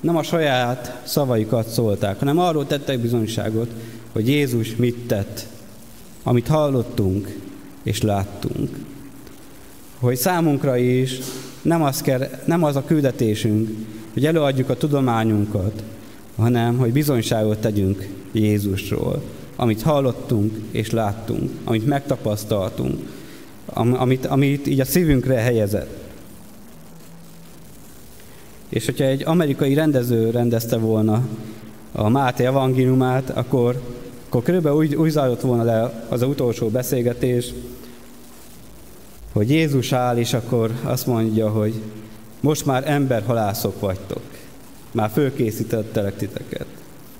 [0.00, 3.70] nem a saját szavaikat szólták, hanem arról tettek bizonyságot,
[4.12, 5.46] hogy Jézus mit tett,
[6.28, 7.36] amit hallottunk
[7.82, 8.78] és láttunk.
[9.98, 11.18] Hogy számunkra is
[11.62, 13.70] nem az, kell, nem az a küldetésünk,
[14.12, 15.82] hogy előadjuk a tudományunkat,
[16.36, 19.22] hanem hogy bizonyságot tegyünk Jézusról,
[19.56, 22.98] amit hallottunk és láttunk, amit megtapasztaltunk,
[23.74, 25.98] amit, amit így a szívünkre helyezett.
[28.68, 31.28] És hogyha egy amerikai rendező rendezte volna
[31.92, 33.80] a Máté evangéliumát, akkor,
[34.28, 37.52] akkor körülbelül úgy, úgy zajlott volna le az utolsó beszélgetés,
[39.32, 41.74] hogy Jézus áll, és akkor azt mondja, hogy
[42.40, 44.22] most már emberhalászok vagytok.
[44.92, 46.66] Már fölkészítettelek titeket.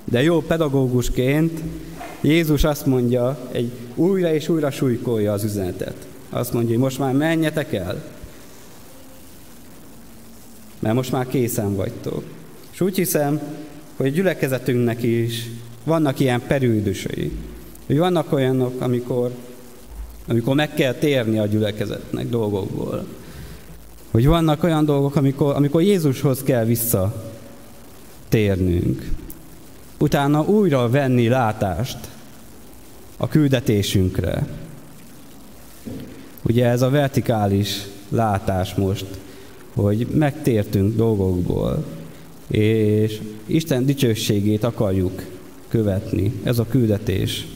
[0.04, 1.60] De jó pedagógusként
[2.20, 6.06] Jézus azt mondja, egy újra és újra súlykolja az üzenetet.
[6.30, 8.04] Azt mondja, hogy most már menjetek el,
[10.78, 12.24] mert most már készen vagytok.
[12.72, 13.40] És úgy hiszem,
[13.96, 15.50] hogy a gyülekezetünknek is
[15.88, 17.32] vannak ilyen perődösei.
[17.86, 19.30] Hogy vannak olyanok, amikor,
[20.28, 23.06] amikor meg kell térni a gyülekezetnek dolgokból.
[24.10, 27.32] Hogy vannak olyan dolgok, amikor, amikor Jézushoz kell vissza
[28.28, 29.08] térnünk.
[29.98, 31.98] Utána újra venni látást
[33.16, 34.46] a küldetésünkre.
[36.42, 39.06] Ugye ez a vertikális látás most
[39.82, 41.84] hogy megtértünk dolgokból,
[42.48, 45.22] és Isten dicsőségét akarjuk
[45.68, 46.32] követni.
[46.42, 47.46] Ez a küldetés.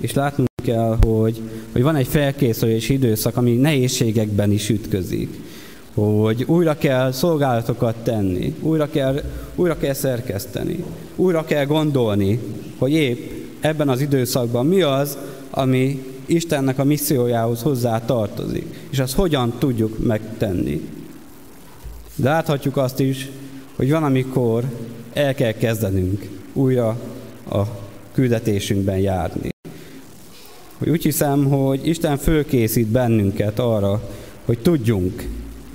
[0.00, 1.40] És látnunk kell, hogy,
[1.72, 5.40] hogy van egy felkészülési időszak, ami nehézségekben is ütközik.
[5.94, 9.22] Hogy újra kell szolgálatokat tenni, újra kell,
[9.54, 10.84] újra kell szerkeszteni,
[11.16, 12.40] újra kell gondolni,
[12.78, 13.30] hogy épp
[13.60, 15.18] ebben az időszakban mi az,
[15.50, 20.88] ami Istennek a missziójához hozzá tartozik, és azt hogyan tudjuk megtenni.
[22.14, 23.30] De láthatjuk azt is,
[23.76, 24.64] hogy van, amikor
[25.12, 26.88] el kell kezdenünk újra
[27.50, 27.62] a
[28.12, 29.48] küldetésünkben járni.
[30.78, 34.10] Hogy úgy hiszem, hogy Isten fölkészít bennünket arra,
[34.44, 35.26] hogy tudjunk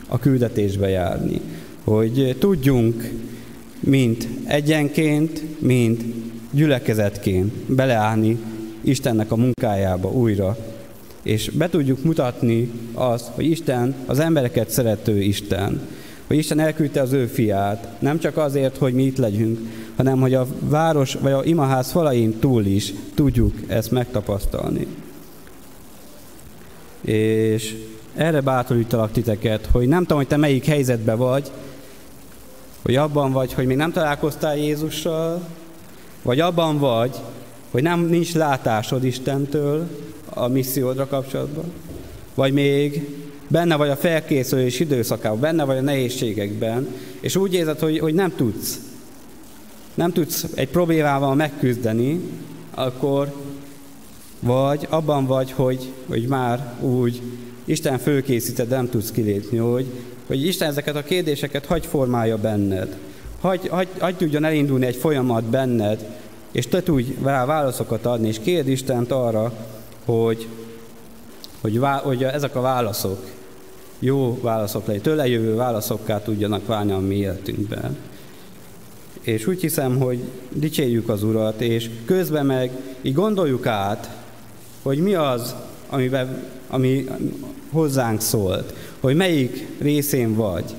[0.07, 1.41] a küldetésbe járni.
[1.83, 3.11] Hogy tudjunk
[3.79, 6.03] mint egyenként, mint
[6.51, 8.37] gyülekezetként beleállni
[8.81, 10.57] Istennek a munkájába újra,
[11.23, 15.81] és be tudjuk mutatni azt, hogy Isten az embereket szerető Isten,
[16.33, 19.59] hogy Isten elküldte az ő fiát, nem csak azért, hogy mi itt legyünk,
[19.95, 24.87] hanem hogy a város vagy a imaház falain túl is tudjuk ezt megtapasztalni.
[27.01, 27.75] És
[28.15, 31.51] erre bátorítalak titeket, hogy nem tudom, hogy te melyik helyzetben vagy,
[32.81, 35.41] hogy abban vagy, hogy még nem találkoztál Jézussal,
[36.21, 37.15] vagy abban vagy,
[37.71, 39.87] hogy nem nincs látásod Istentől
[40.29, 41.71] a missziódra kapcsolatban,
[42.35, 43.07] vagy még
[43.53, 46.87] benne vagy a felkészülés időszakában, benne vagy a nehézségekben,
[47.19, 48.79] és úgy érzed, hogy, hogy nem tudsz,
[49.93, 52.19] nem tudsz egy problémával megküzdeni,
[52.71, 53.33] akkor
[54.39, 57.21] vagy abban vagy, hogy, hogy már úgy
[57.65, 59.85] Isten fölkészíted, nem tudsz kilépni, hogy,
[60.27, 62.97] hogy Isten ezeket a kérdéseket hagy formálja benned.
[63.41, 66.05] Hagy, hagy, hagy tudjon elindulni egy folyamat benned,
[66.51, 69.53] és te tudj rá válaszokat adni, és kérd Istent arra,
[70.05, 70.47] hogy,
[71.61, 73.41] hogy, vá, hogy ezek a válaszok
[74.03, 77.97] jó válaszok legyenek, tőle jövő válaszokká tudjanak válni a mi életünkben.
[79.21, 80.19] És úgy hiszem, hogy
[80.49, 82.71] dicsérjük az Urat, és közben meg
[83.01, 84.09] így gondoljuk át,
[84.81, 85.55] hogy mi az,
[85.89, 87.05] amiben, ami
[87.71, 90.75] hozzánk szólt, hogy melyik részén vagy,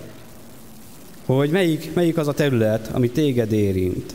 [1.26, 4.14] hogy melyik, melyik az a terület, ami téged érint.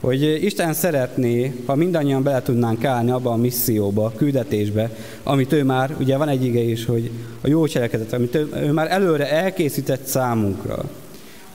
[0.00, 4.90] Hogy Isten szeretné, ha mindannyian bele tudnánk állni abba a misszióba, a küldetésbe,
[5.22, 7.10] amit ő már, ugye van egy ige is, hogy
[7.40, 10.90] a jó cselekedet, amit ő, ő már előre elkészített számunkra,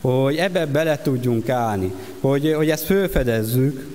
[0.01, 3.87] hogy ebbe bele tudjunk állni, hogy, hogy ezt fölfedezzük,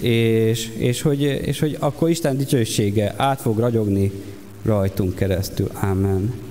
[0.00, 4.12] és, és, hogy, és hogy akkor Isten dicsősége át fog ragyogni
[4.64, 5.70] rajtunk keresztül.
[5.80, 6.47] Amen.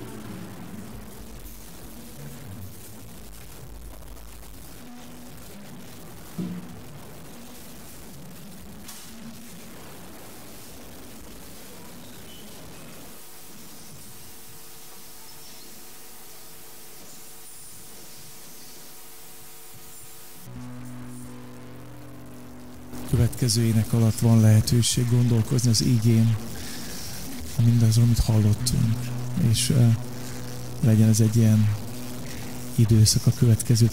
[23.38, 26.38] Következő ének alatt van lehetőség gondolkozni az igén,
[27.65, 28.95] mindazról, amit hallottunk,
[29.51, 29.95] és uh,
[30.81, 31.76] legyen ez egy ilyen
[32.76, 33.89] időszak a következő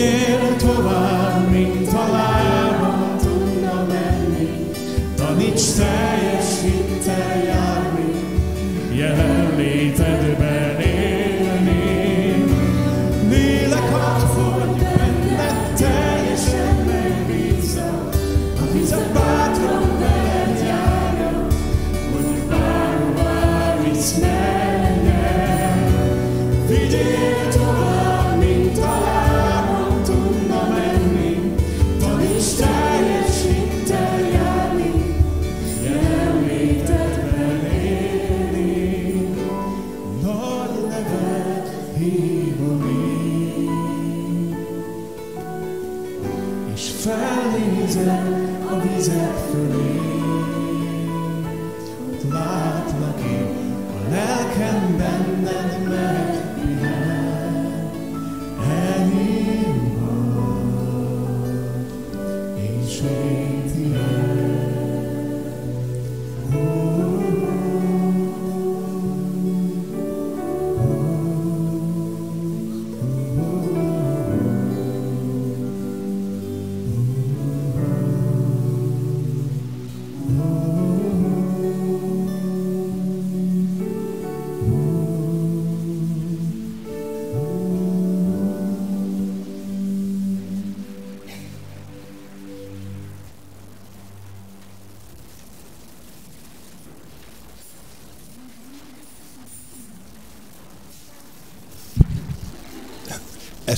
[0.00, 4.70] Vigyél tovább, mint a lábam tudna menni,
[5.16, 6.09] taníts szem.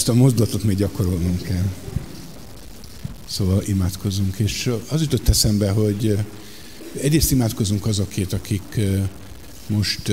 [0.02, 1.68] Ezt a mozdulatot még gyakorolnunk kell.
[3.28, 6.18] Szóval imádkozunk, és az jutott eszembe, hogy
[7.00, 8.80] egyrészt imádkozunk azokért, akik
[9.66, 10.12] most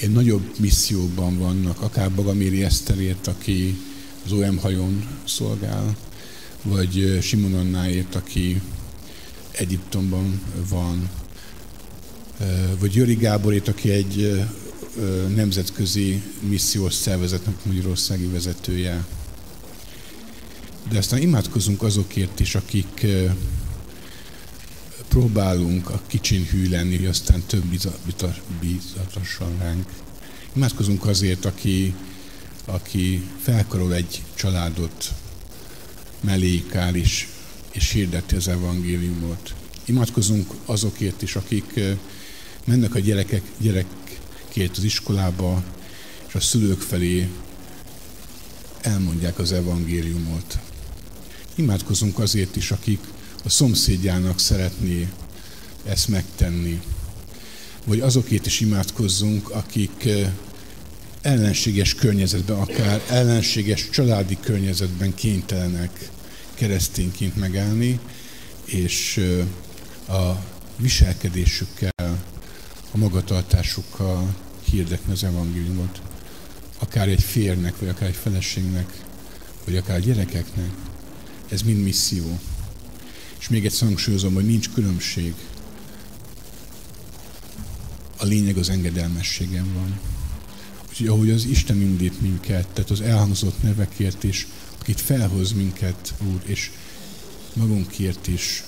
[0.00, 3.78] egy nagyobb misszióban vannak, akár Bagaméri Eszterért, aki
[4.24, 5.96] az OM hajón szolgál,
[6.62, 8.60] vagy Simon Annáért, aki
[9.50, 11.08] Egyiptomban van,
[12.78, 14.44] vagy Jöri Gáborét, aki egy
[15.34, 19.06] nemzetközi missziós szervezetnek Magyarországi vezetője.
[20.90, 23.06] De aztán imádkozunk azokért is, akik
[25.08, 27.64] próbálunk a kicsin hű lenni, hogy aztán több
[28.60, 29.88] bízatasson ránk.
[30.52, 31.94] Imádkozunk azért, aki,
[32.64, 35.12] aki felkarol egy családot,
[36.20, 37.28] mellékál is,
[37.72, 39.54] és hirdeti az evangéliumot.
[39.84, 41.80] Imádkozunk azokért is, akik
[42.64, 43.42] mennek a gyerekek,
[44.48, 45.62] gyerekként az iskolába,
[46.28, 47.28] és a szülők felé
[48.80, 50.58] elmondják az evangéliumot.
[51.54, 53.00] Imádkozunk azért is, akik
[53.44, 55.08] a szomszédjának szeretné
[55.84, 56.80] ezt megtenni.
[57.84, 60.08] Vagy azokért is imádkozzunk, akik
[61.20, 66.10] ellenséges környezetben, akár ellenséges családi környezetben kénytelenek
[66.54, 68.00] keresztényként megállni,
[68.64, 69.20] és
[70.08, 70.32] a
[70.76, 72.27] viselkedésükkel,
[72.98, 74.34] magatartásukkal
[74.70, 76.02] hirdetni az evangéliumot.
[76.78, 79.04] Akár egy férnek, vagy akár egy feleségnek,
[79.64, 80.70] vagy akár gyerekeknek.
[81.48, 82.38] Ez mind misszió.
[83.38, 85.34] És még egyszer hangsúlyozom, hogy nincs különbség.
[88.16, 90.00] A lényeg az engedelmességem van.
[90.88, 94.46] Úgyhogy ahogy az Isten indít minket, tehát az elhangzott nevekért is,
[94.80, 96.70] akit felhoz minket, Úr, és
[97.52, 98.64] magunkért is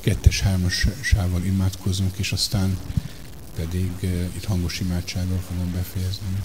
[0.00, 2.78] kettes-hármasával imádkozunk, és aztán
[3.56, 3.90] pedig
[4.36, 6.42] itt hangos imádsággal fogom befejezni.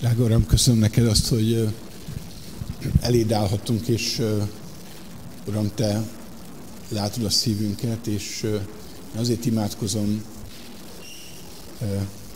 [0.00, 1.68] Drága Uram, köszönöm neked azt, hogy
[3.00, 4.22] eléd állhatunk, és
[5.46, 6.02] Uram, Te
[6.88, 8.46] látod a szívünket, és
[9.16, 10.24] azért imádkozom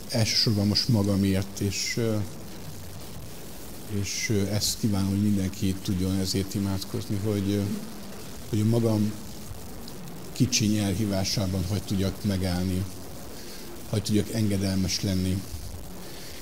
[0.09, 1.99] elsősorban most magamért, és,
[4.01, 7.61] és ezt kívánom, hogy mindenki tudjon ezért imádkozni, hogy,
[8.49, 9.11] hogy a magam
[10.31, 12.83] kicsiny elhívásában hogy tudjak megállni,
[13.89, 15.41] hogy tudjak engedelmes lenni,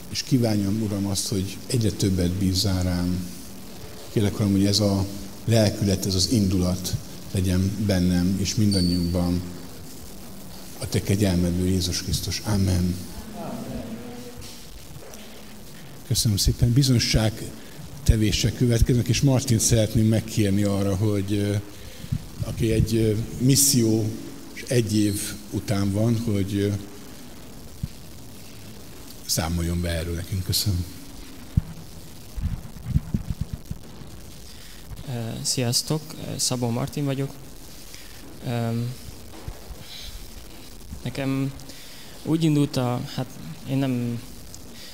[0.10, 3.28] és kívánjam, Uram, azt, hogy egyre többet bízzál rám.
[4.12, 5.06] Kérlek, Uram, hogy ez a
[5.46, 6.96] lelkület, ez az indulat
[7.32, 9.42] legyen bennem és mindannyiunkban
[10.80, 12.42] a Te kegyelmedből, Jézus Krisztus.
[12.46, 12.96] Amen.
[16.08, 16.74] Köszönöm szépen.
[16.74, 17.52] Bizonság
[18.04, 21.60] tevések következnek, és Martin szeretném megkérni arra, hogy
[22.44, 24.10] aki egy misszió
[24.54, 25.22] és egy év
[25.52, 26.72] után van, hogy
[29.26, 30.44] számoljon be erről nekünk.
[30.44, 30.93] Köszönöm.
[35.44, 36.02] Sziasztok,
[36.36, 37.32] Szabó Martin vagyok.
[41.04, 41.54] Nekem
[42.24, 43.26] úgy indult a, hát
[43.70, 44.22] én nem,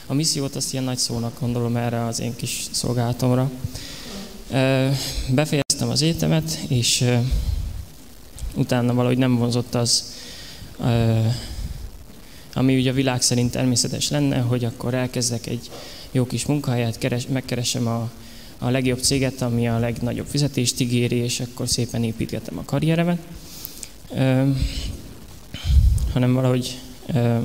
[0.06, 3.52] a missziót azt ilyen nagy szónak gondolom erre az én kis szolgálatomra.
[5.30, 7.06] Befejeztem az étemet, és
[8.56, 10.14] utána valahogy nem vonzott az,
[12.54, 15.72] ami ugye a világ szerint természetes lenne, hogy akkor elkezdek egy
[16.12, 18.10] jó kis munkahelyet, keres, megkeresem a,
[18.60, 23.19] a legjobb céget, ami a legnagyobb fizetést ígéri, és akkor szépen építgetem a karrieremet.
[24.15, 24.49] Ö,
[26.14, 26.80] hanem valahogy
[27.14, 27.38] ö,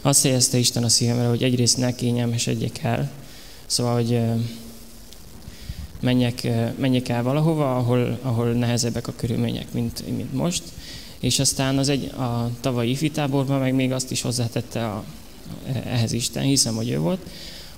[0.00, 3.10] azt helyezte Isten a szívemre, hogy egyrészt ne kényelmesedjek el,
[3.66, 4.34] szóval, hogy ö,
[6.00, 6.48] menjek,
[6.78, 10.62] menjek el valahova, ahol, ahol nehezebbek a körülmények, mint, mint most,
[11.20, 15.04] és aztán az egy, a tavalyi ifitáborban meg még azt is hozzátette a,
[15.84, 17.20] ehhez Isten, hiszem, hogy ő volt,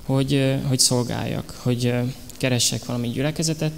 [0.02, 1.94] hogy, hogy szolgáljak, hogy
[2.43, 3.73] keressek valami gyülekezetet,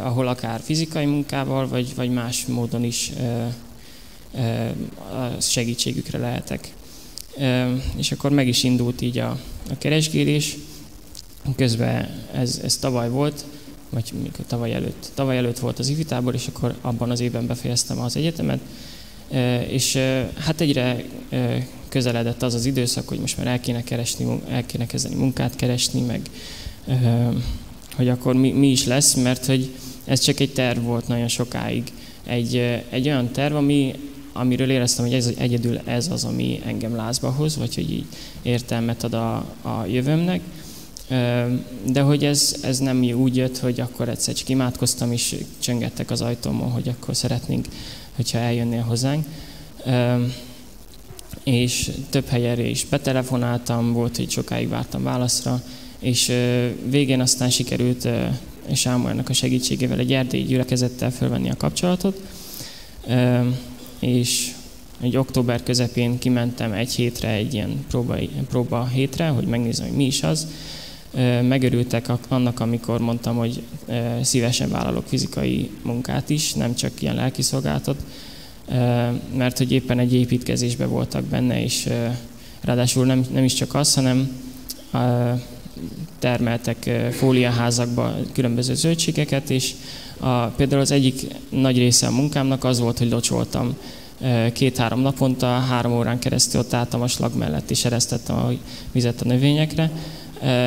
[0.00, 3.12] ahol akár fizikai munkával, vagy, vagy más módon is
[4.34, 4.72] eh,
[5.40, 6.72] segítségükre lehetek.
[7.38, 9.38] Eh, és akkor meg is indult így a,
[9.70, 10.56] a keresgélés.
[11.56, 13.44] Közben ez, ez tavaly volt,
[13.90, 15.10] vagy mikor tavaly előtt.
[15.14, 18.60] Tavaly előtt volt az ifitábor, és akkor abban az évben befejeztem az egyetemet.
[19.68, 19.98] És
[20.38, 21.04] hát egyre
[21.88, 26.00] közeledett az az időszak, hogy most már el kéne, keresni, el kéne kezdeni munkát keresni,
[26.00, 26.20] meg
[27.96, 29.70] hogy akkor mi, mi is lesz, mert hogy
[30.04, 31.92] ez csak egy terv volt nagyon sokáig.
[32.26, 32.56] Egy,
[32.90, 33.94] egy olyan terv, ami
[34.38, 38.06] amiről éreztem, hogy ez egyedül ez az, ami engem lázba hoz, vagy hogy így
[38.42, 40.40] értelmet ad a, a jövőmnek.
[41.84, 46.20] De hogy ez, ez nem úgy jött, hogy akkor egyszer csak imádkoztam, és csöngettek az
[46.20, 47.66] ajtómon, hogy akkor szeretnénk,
[48.16, 49.26] hogyha eljönnél hozzánk.
[51.44, 55.62] És több helyre is betelefonáltam, volt, hogy sokáig vártam válaszra,
[55.98, 56.32] és
[56.88, 58.08] végén aztán sikerült
[58.74, 62.20] Sámuelnak a segítségével egy erdélyi gyülekezettel fölvenni a kapcsolatot,
[63.98, 64.52] és
[65.00, 68.16] egy október közepén kimentem egy hétre, egy ilyen próba,
[68.48, 70.46] próba hétre, hogy megnézem, hogy mi is az.
[71.42, 73.62] Megörültek annak, amikor mondtam, hogy
[74.22, 78.02] szívesen vállalok fizikai munkát is, nem csak ilyen lelkiszolgálatot,
[79.36, 81.88] mert hogy éppen egy építkezésben voltak benne, és
[82.60, 84.30] ráadásul nem, nem is csak az, hanem
[86.18, 89.74] termeltek fóliaházakba különböző zöldségeket, és
[90.18, 93.76] a, például az egyik nagy része a munkámnak az volt, hogy locsoltam
[94.52, 98.50] két-három naponta, három órán keresztül ott álltam a slag mellett, és eresztettem a
[98.92, 99.90] vizet a növényekre.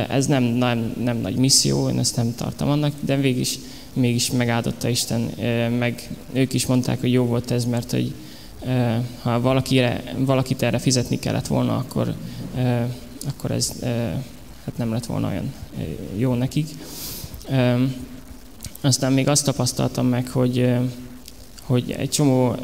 [0.09, 3.59] Ez nem, nem, nem nagy misszió, én ezt nem tartom annak, de végig is,
[3.93, 5.21] mégis megáldotta Isten,
[5.79, 8.13] meg ők is mondták, hogy jó volt ez, mert hogy
[9.21, 12.13] ha valakire, valakit erre fizetni kellett volna, akkor,
[13.27, 13.71] akkor ez
[14.65, 15.53] hát nem lett volna olyan
[16.17, 16.67] jó nekik.
[18.81, 20.69] Aztán még azt tapasztaltam meg, hogy,
[21.63, 22.55] hogy egy csomó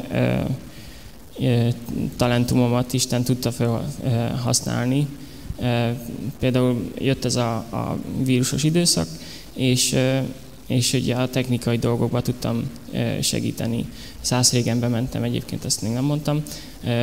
[2.16, 5.06] talentumomat Isten tudta felhasználni.
[6.38, 9.08] Például jött ez a, a vírusos időszak,
[9.54, 9.96] és,
[10.66, 12.70] és ugye a technikai dolgokba tudtam
[13.20, 13.86] segíteni.
[14.20, 16.42] Száz régen bementem, egyébként ezt még nem mondtam.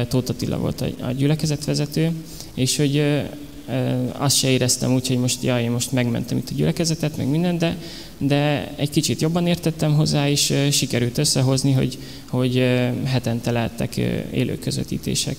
[0.08, 2.12] Tóth Attila volt a gyülekezetvezető,
[2.54, 3.24] és hogy
[4.12, 7.58] azt se éreztem úgy, hogy most, jaj, én most megmentem itt a gyülekezetet, meg minden,
[7.58, 7.78] de,
[8.18, 11.98] de egy kicsit jobban értettem hozzá, és sikerült összehozni, hogy,
[12.30, 12.56] hogy
[13.06, 13.98] hetente lehettek
[14.32, 15.38] élő közvetítések.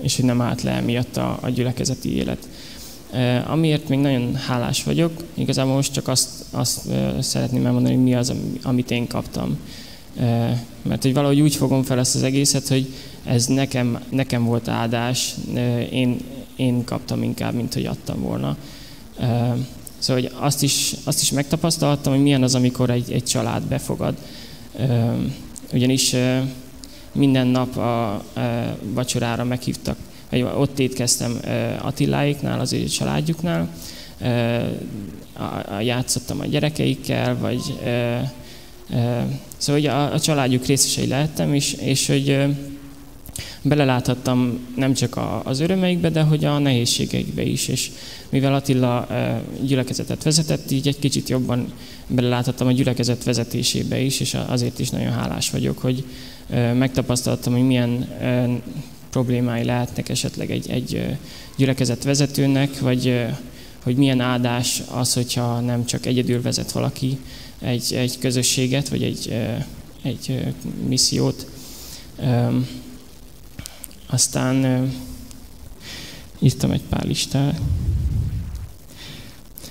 [0.00, 2.48] És hogy nem állt le miatt a, a gyülekezeti élet.
[3.46, 6.88] Amiért még nagyon hálás vagyok, igazából most csak azt, azt
[7.20, 8.32] szeretném elmondani, hogy mi az,
[8.62, 9.58] amit én kaptam.
[10.82, 12.92] Mert hogy valahogy úgy fogom fel ezt az egészet, hogy
[13.24, 15.34] ez nekem, nekem volt áldás,
[15.90, 16.16] én,
[16.56, 18.56] én kaptam inkább, mint hogy adtam volna.
[19.98, 24.14] Szóval hogy azt, is, azt is megtapasztaltam, hogy milyen az, amikor egy, egy család befogad.
[25.72, 26.14] Ugyanis
[27.12, 28.24] minden nap a,
[28.82, 29.96] vacsorára meghívtak,
[30.30, 31.40] vagy ott étkeztem
[31.82, 33.68] Attiláiknál, az ő családjuknál,
[35.80, 37.60] játszottam a gyerekeikkel, vagy
[39.60, 42.38] szóval hogy a, a családjuk részesei lehettem, és, és hogy
[43.62, 47.68] beleláthattam nem csak a, az örömeikbe, de hogy a nehézségeikbe is.
[47.68, 47.90] És
[48.28, 49.06] mivel Attila
[49.62, 51.72] gyülekezetet vezetett, így egy kicsit jobban
[52.06, 56.04] beleláthattam a gyülekezet vezetésébe is, és azért is nagyon hálás vagyok, hogy
[56.74, 58.08] megtapasztaltam, hogy milyen
[59.10, 61.16] problémái lehetnek esetleg egy, egy
[61.56, 63.26] gyülekezet vezetőnek, vagy
[63.82, 67.18] hogy milyen áldás az, hogyha nem csak egyedül vezet valaki
[67.60, 69.34] egy, egy közösséget, vagy egy,
[70.02, 70.54] egy
[70.86, 71.46] missziót.
[74.06, 74.88] Aztán
[76.38, 77.60] írtam egy pár listát.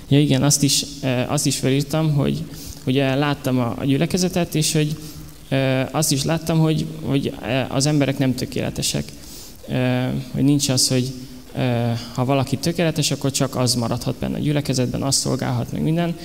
[0.08, 0.84] Ja igen, azt is,
[1.26, 2.44] azt is felírtam, hogy,
[2.84, 4.96] hogy láttam a gyülekezetet, és hogy
[5.90, 7.34] azt is láttam, hogy, hogy
[7.68, 9.04] az emberek nem tökéletesek.
[10.30, 11.12] Hogy nincs az, hogy
[12.14, 16.16] ha valaki tökéletes, akkor csak az maradhat benne a gyülekezetben, az szolgálhat meg minden.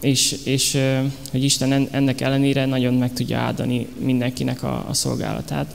[0.00, 0.78] És, és
[1.30, 5.74] hogy Isten ennek ellenére nagyon meg tudja áldani mindenkinek a, a szolgálatát.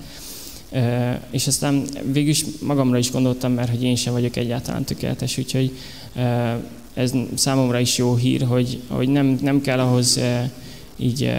[1.32, 5.72] És aztán végül is magamra is gondoltam, mert hogy én sem vagyok egyáltalán tökéletes, úgyhogy
[6.94, 10.20] ez számomra is jó hír, hogy, hogy nem, nem kell ahhoz
[10.98, 11.32] így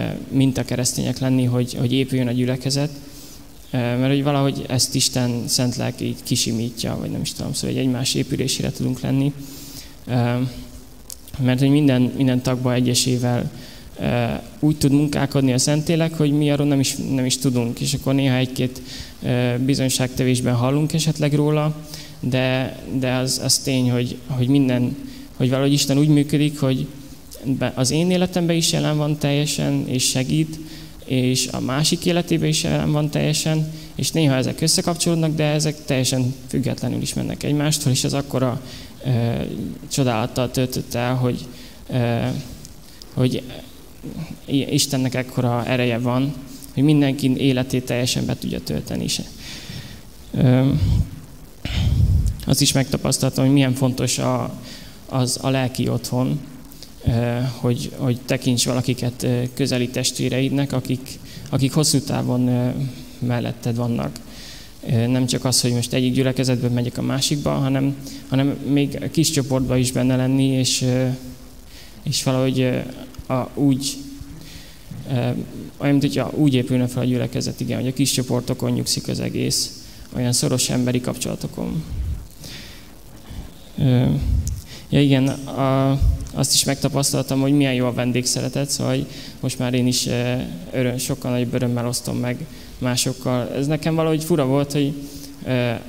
[0.65, 2.91] keresztények lenni, hogy, hogy épüljön a gyülekezet,
[3.71, 8.13] mert hogy valahogy ezt Isten szent lelki kisimítja, vagy nem is tudom, szóval egy egymás
[8.13, 9.33] épülésére tudunk lenni.
[11.37, 13.51] Mert hogy minden, minden tagba egyesével
[14.59, 18.13] úgy tud munkálkodni a Szentélek, hogy mi arról nem is, nem is tudunk, és akkor
[18.13, 18.81] néha egy-két
[19.65, 21.75] bizonyságtevésben hallunk esetleg róla,
[22.19, 24.95] de, de az, az tény, hogy, hogy minden,
[25.37, 26.87] hogy valahogy Isten úgy működik, hogy
[27.73, 30.59] az én életemben is jelen van teljesen, és segít,
[31.05, 36.33] és a másik életében is jelen van teljesen, és néha ezek összekapcsolódnak, de ezek teljesen
[36.47, 38.61] függetlenül is mennek egymástól, és az akkora
[39.07, 39.47] e,
[39.91, 41.45] csodálattal töltött el, hogy,
[41.89, 42.33] e,
[43.13, 43.43] hogy
[44.45, 46.33] Istennek ekkora ereje van,
[46.73, 49.21] hogy mindenki életét teljesen be tudja tölteni is.
[52.45, 54.59] Azt is megtapasztaltam, hogy milyen fontos a,
[55.05, 56.39] az a lelki otthon,
[57.59, 61.19] hogy, hogy tekints valakiket közeli testvéreidnek, akik,
[61.49, 62.73] akik hosszú távon
[63.19, 64.19] melletted vannak.
[64.89, 67.95] Nem csak az, hogy most egyik gyülekezetben megyek a másikba, hanem,
[68.27, 70.85] hanem még kis csoportban is benne lenni, és,
[72.03, 72.83] és valahogy
[73.27, 73.97] a, úgy,
[75.77, 79.83] olyan, hogyha úgy épülne fel a gyülekezet, igen, hogy a kis csoportokon nyugszik az egész,
[80.15, 81.83] olyan szoros emberi kapcsolatokon.
[84.89, 85.99] Ja igen, a,
[86.33, 89.07] azt is megtapasztaltam, hogy milyen jó a vendégszeretet, szóval
[89.39, 90.07] most már én is
[90.71, 92.45] öröm, sokkal nagyobb örömmel osztom meg
[92.77, 93.49] másokkal.
[93.55, 94.93] Ez nekem valahogy fura volt, hogy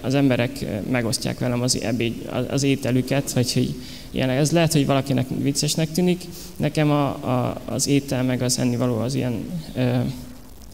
[0.00, 2.12] az emberek megosztják velem az, ebéd,
[2.50, 3.74] az ételüket, vagy hogy
[4.10, 6.24] ilyen, ez lehet, hogy valakinek viccesnek tűnik.
[6.56, 9.44] Nekem a, a, az étel meg az ennivaló az ilyen
[9.74, 9.98] ö,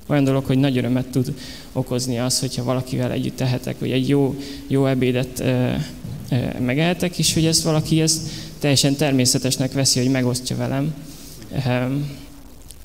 [0.06, 1.34] olyan dolog, hogy nagy örömet tud
[1.72, 4.34] okozni az, hogyha valakivel együtt tehetek, hogy egy jó,
[4.66, 5.72] jó ebédet ö,
[6.30, 8.28] ö, megehetek, és hogy ezt valaki ezt
[8.58, 10.94] teljesen természetesnek veszi, hogy megosztja velem.
[11.66, 11.94] Ö,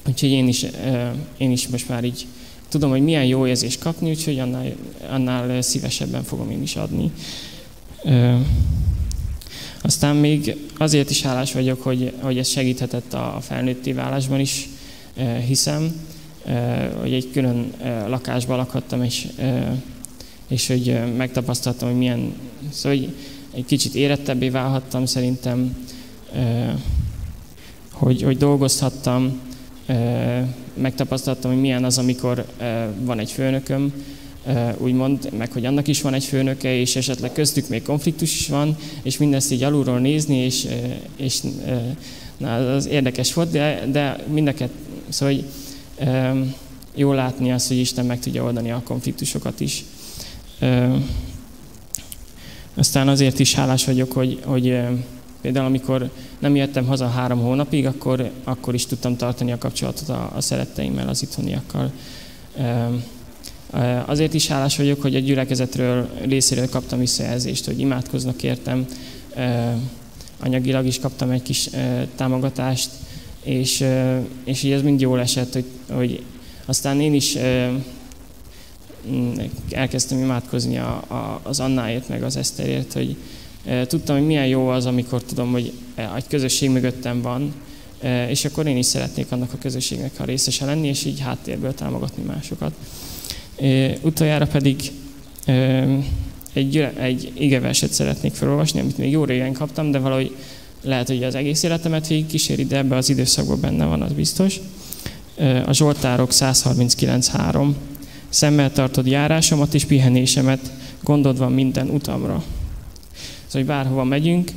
[0.08, 1.08] úgyhogy én is, ö,
[1.38, 2.26] én is most már így
[2.70, 4.66] tudom, hogy milyen jó érzés kapni, úgyhogy annál,
[5.10, 7.12] annál szívesebben fogom én is adni.
[8.04, 8.36] Ö,
[9.82, 14.70] aztán még azért is hálás vagyok, hogy, hogy ez segíthetett a, a felnőtti válásban is,
[15.48, 16.02] hiszem,
[17.00, 17.74] hogy egy külön
[18.08, 19.28] lakásban lakhattam, és,
[20.48, 22.34] és hogy megtapasztaltam, hogy milyen,
[22.70, 23.10] szóval hogy
[23.54, 25.88] egy kicsit érettebbé válhattam szerintem,
[27.92, 29.40] hogy, hogy dolgozhattam,
[30.82, 32.46] megtapasztaltam, hogy milyen az, amikor
[33.00, 33.94] van egy főnököm,
[34.78, 38.78] úgymond, meg hogy annak is van egy főnöke, és esetleg köztük még konfliktus is van,
[39.02, 40.68] és mindezt így alulról nézni, és,
[41.16, 41.40] és
[42.38, 44.70] na, az érdekes volt, de, de mindeket,
[45.10, 45.46] szóval hogy,
[46.96, 49.84] jó látni azt, hogy Isten meg tudja oldani a konfliktusokat is.
[52.74, 54.78] Aztán azért is hálás vagyok, hogy, hogy
[55.42, 56.10] például amikor
[56.40, 61.08] nem jöttem haza három hónapig, akkor, akkor is tudtam tartani a kapcsolatot a, a szeretteimmel,
[61.08, 61.92] az itthoniakkal.
[64.06, 68.86] Azért is hálás vagyok, hogy a gyülekezetről részéről kaptam visszajelzést, hogy imádkoznak értem,
[70.40, 71.70] anyagilag is kaptam egy kis
[72.16, 72.90] támogatást,
[73.44, 73.86] és,
[74.44, 76.24] és így ez mind jól esett, hogy, hogy
[76.66, 77.38] aztán én is
[79.72, 80.82] elkezdtem imádkozni
[81.44, 83.16] az Annáért, meg az Eszterért, hogy
[83.88, 85.72] tudtam, hogy milyen jó az, amikor tudom, hogy
[86.16, 87.54] egy közösség mögöttem van,
[88.30, 92.24] és akkor én is szeretnék annak a közösségnek a részese lenni, és így háttérből támogatni
[92.24, 92.74] másokat.
[94.02, 94.92] Utoljára pedig
[96.54, 100.36] egy, egy igeverset szeretnék felolvasni, amit még jó régen kaptam, de valahogy
[100.82, 104.60] lehet, hogy az egész életemet végig kíséri, de ebbe az időszakban benne van, az biztos.
[105.66, 107.70] A Zsoltárok 139.3.
[108.30, 110.72] Szemmel tartod járásomat és pihenésemet,
[111.04, 112.44] gondod van minden utamra.
[113.50, 114.52] Szóval, hogy bárhova megyünk,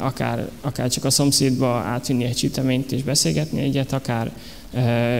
[0.00, 4.32] akár, akár csak a szomszédba átvinni egy süteményt és beszélgetni egyet, akár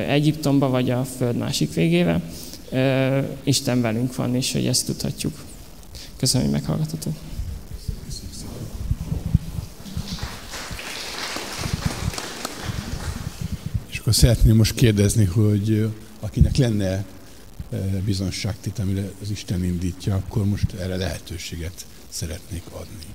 [0.09, 2.23] Egyiptomba vagy a föld másik végébe,
[3.43, 5.45] Isten velünk van, és hogy ezt tudhatjuk.
[6.17, 7.13] Köszönöm, hogy meghallgatotok.
[13.91, 15.89] És akkor szeretném most kérdezni, hogy
[16.21, 17.05] akinek lenne
[18.05, 23.07] bizonságtét, amire az Isten indítja, akkor most erre lehetőséget szeretnék adni.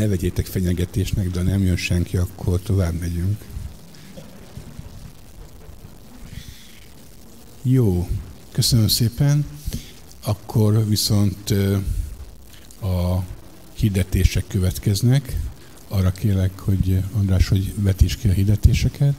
[0.00, 3.44] ne vegyétek fenyegetésnek, de ha nem jön senki, akkor tovább megyünk.
[7.62, 8.08] Jó,
[8.52, 9.46] köszönöm szépen.
[10.24, 11.50] Akkor viszont
[12.80, 13.24] a
[13.80, 15.36] hirdetések következnek.
[15.88, 19.14] Arra kérlek, hogy András, hogy vetíts ki a hirdetéseket.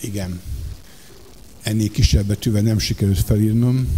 [0.00, 0.40] Igen.
[1.62, 3.88] Ennél kisebb betűvel nem sikerült felírnom.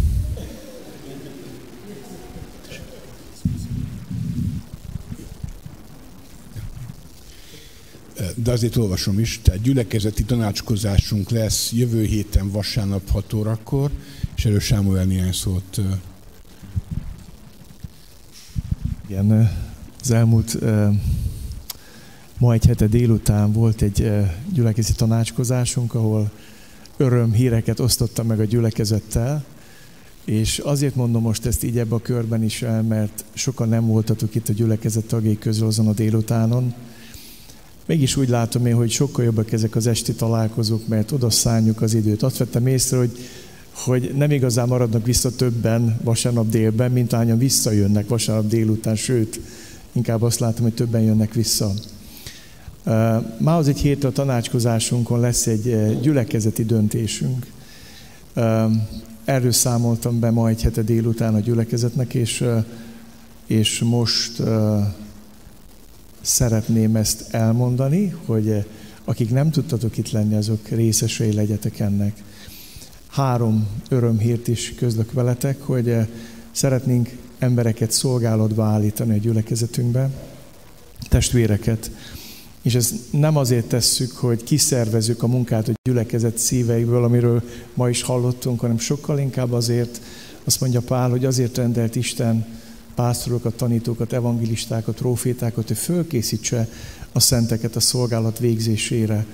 [8.35, 9.39] de azért olvasom is.
[9.43, 13.91] Tehát gyülekezeti tanácskozásunk lesz jövő héten vasárnap 6 órakor,
[14.35, 15.81] és erről Sámuel néhány szót.
[19.07, 19.51] Igen,
[20.01, 20.57] az elmúlt
[22.37, 24.11] ma egy hete délután volt egy
[24.53, 26.31] gyülekezeti tanácskozásunk, ahol
[26.97, 29.43] öröm híreket osztottam meg a gyülekezettel,
[30.25, 34.35] és azért mondom most ezt így ebbe a körben is el, mert sokan nem voltatok
[34.35, 36.73] itt a gyülekezet tagjai közül azon a délutánon,
[37.85, 41.93] Mégis úgy látom én, hogy sokkal jobbak ezek az esti találkozók, mert oda szálljuk az
[41.93, 42.23] időt.
[42.23, 43.17] Azt vettem észre, hogy,
[43.73, 49.39] hogy nem igazán maradnak vissza többen vasárnap délben, mint ányan visszajönnek vasárnap délután, sőt,
[49.91, 51.71] inkább azt látom, hogy többen jönnek vissza.
[53.37, 57.45] Már az egy héttel a tanácskozásunkon lesz egy gyülekezeti döntésünk.
[59.25, 62.45] Erről számoltam be ma egy hete délután a gyülekezetnek, és,
[63.45, 64.41] és most
[66.21, 68.65] szeretném ezt elmondani, hogy
[69.03, 72.23] akik nem tudtatok itt lenni, azok részesei legyetek ennek.
[73.13, 75.95] Három örömhírt is közlök veletek, hogy
[76.51, 77.09] szeretnénk
[77.39, 80.09] embereket szolgálatba állítani a gyülekezetünkbe,
[81.09, 81.91] testvéreket.
[82.61, 88.01] És ezt nem azért tesszük, hogy kiszervezzük a munkát a gyülekezet szíveiből, amiről ma is
[88.01, 90.01] hallottunk, hanem sokkal inkább azért,
[90.43, 92.45] azt mondja Pál, hogy azért rendelt Isten
[92.95, 96.69] pásztorokat, tanítókat, evangelistákat, profétákat, hogy fölkészítse
[97.11, 99.25] a szenteket a szolgálat végzésére.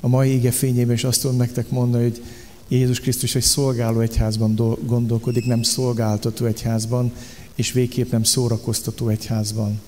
[0.00, 2.22] A mai ége fényében is azt tudom nektek mondani, hogy
[2.68, 7.12] Jézus Krisztus egy szolgáló egyházban gondolkodik, nem szolgáltató egyházban,
[7.54, 9.80] és végképp nem szórakoztató egyházban.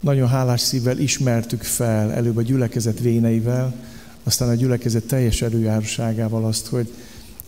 [0.00, 3.74] Nagyon hálás szívvel ismertük fel előbb a gyülekezet véneivel,
[4.22, 6.92] aztán a gyülekezet teljes erőjárosságával azt, hogy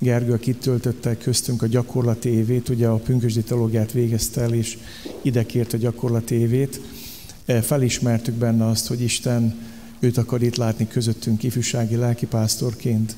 [0.02, 4.78] Gergő, aki töltötte köztünk a gyakorlati évét, ugye a pünkösdi teológiát végezte el, és
[5.22, 6.80] ide kért a gyakorlati évét.
[7.44, 9.58] E, felismertük benne azt, hogy Isten
[9.98, 13.16] őt akar itt látni közöttünk ifjúsági lelkipásztorként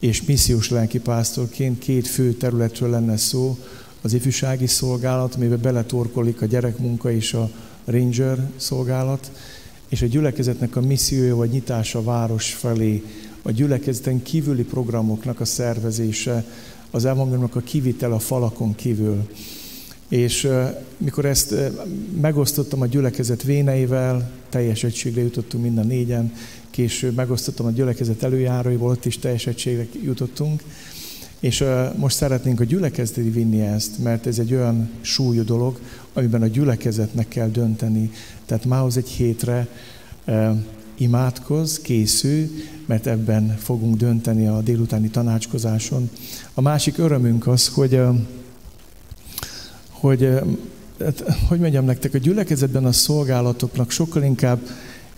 [0.00, 1.78] és missziós lelkipásztorként.
[1.78, 3.58] Két fő területről lenne szó,
[4.02, 7.50] az ifjúsági szolgálat, amiben beletorkolik a gyerekmunka és a
[7.84, 9.30] ranger szolgálat,
[9.88, 13.02] és a gyülekezetnek a missziója vagy nyitása a város felé,
[13.42, 16.44] a gyülekezeten kívüli programoknak a szervezése,
[16.90, 19.28] az evangéliumnak a kivitel a falakon kívül.
[20.08, 20.48] És
[20.96, 21.54] mikor ezt
[22.20, 26.32] megosztottam a gyülekezet véneivel, teljes egységre jutottunk mind a négyen,
[26.70, 30.62] később megosztottam a gyülekezet előjáróival, ott is teljes egységre jutottunk,
[31.40, 31.64] és
[31.96, 35.78] most szeretnénk a gyülekezeti vinni ezt, mert ez egy olyan súlyú dolog,
[36.12, 38.10] amiben a gyülekezetnek kell dönteni.
[38.46, 39.68] Tehát mához egy hétre
[40.96, 42.48] imádkoz, készül,
[42.86, 46.10] mert ebben fogunk dönteni a délutáni tanácskozáson.
[46.54, 48.00] A másik örömünk az, hogy,
[49.90, 50.28] hogy
[51.00, 54.58] hát, hogy mondjam nektek, a gyülekezetben a szolgálatoknak sokkal inkább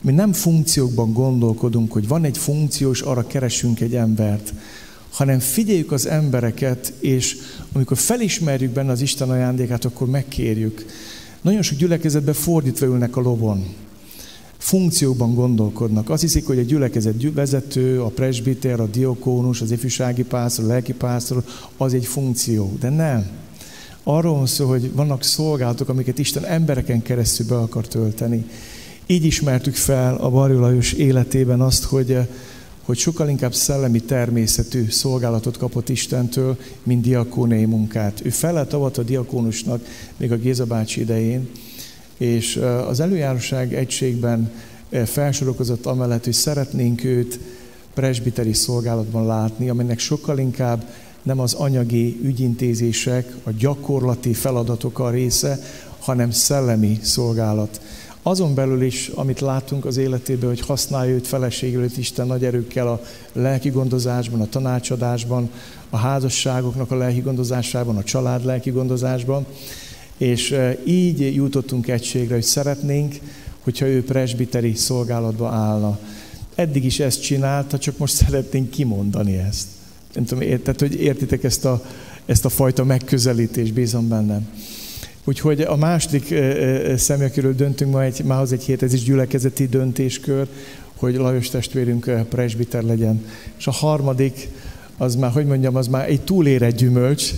[0.03, 4.53] mi nem funkciókban gondolkodunk, hogy van egy funkció, és arra keresünk egy embert,
[5.11, 7.37] hanem figyeljük az embereket, és
[7.73, 10.87] amikor felismerjük benne az Isten ajándékát, akkor megkérjük.
[11.41, 13.65] Nagyon sok gyülekezetben fordítva ülnek a lovon.
[14.59, 16.11] Funkciókban gondolkodnak.
[16.11, 20.93] Azt hiszik, hogy a gyülekezet vezető, a presbiter, a diokónus, az ifjúsági pásztor, a lelki
[20.93, 21.45] pásztor,
[21.77, 22.77] az egy funkció.
[22.81, 23.27] De nem.
[24.03, 28.45] Arról van szó, hogy vannak szolgálatok, amiket Isten embereken keresztül be akar tölteni.
[29.07, 32.19] Így ismertük fel a Barjú Lajos életében azt, hogy
[32.83, 38.21] hogy sokkal inkább szellemi természetű szolgálatot kapott Istentől, mint diakónai munkát.
[38.25, 41.49] Ő felett avat a diakónusnak még a Géza bácsi idején,
[42.19, 42.57] és
[42.89, 44.53] az előjáróság egységben
[45.05, 47.39] felsorokozott amellett, hogy szeretnénk őt
[47.95, 50.85] presbiteri szolgálatban látni, aminek sokkal inkább
[51.23, 55.59] nem az anyagi ügyintézések, a gyakorlati feladatok a része,
[55.99, 57.81] hanem szellemi szolgálat.
[58.23, 63.03] Azon belül is, amit látunk az életében, hogy használja őt feleségül, Isten nagy erőkkel a
[63.33, 65.51] lelki gondozásban, a tanácsadásban,
[65.91, 69.47] a házasságoknak a lelki gondozásában, a család lelki gondozásban,
[70.17, 73.15] és e, így jutottunk egységre, hogy szeretnénk,
[73.61, 75.99] hogyha ő presbiteri szolgálatba állna.
[76.55, 79.67] Eddig is ezt csinálta, csak most szeretnénk kimondani ezt.
[80.15, 81.85] Nem tudom, érted, hogy értitek ezt a,
[82.27, 84.49] ezt a fajta megközelítést, bízom bennem.
[85.25, 86.35] Úgyhogy a második
[86.97, 90.47] személy, akiről döntünk ma egy, mához egy hét, ez is gyülekezeti döntéskör,
[90.97, 93.25] hogy Lajos testvérünk presbiter legyen.
[93.59, 94.49] És a harmadik,
[94.97, 97.31] az már, hogy mondjam, az már egy túlérett gyümölcs.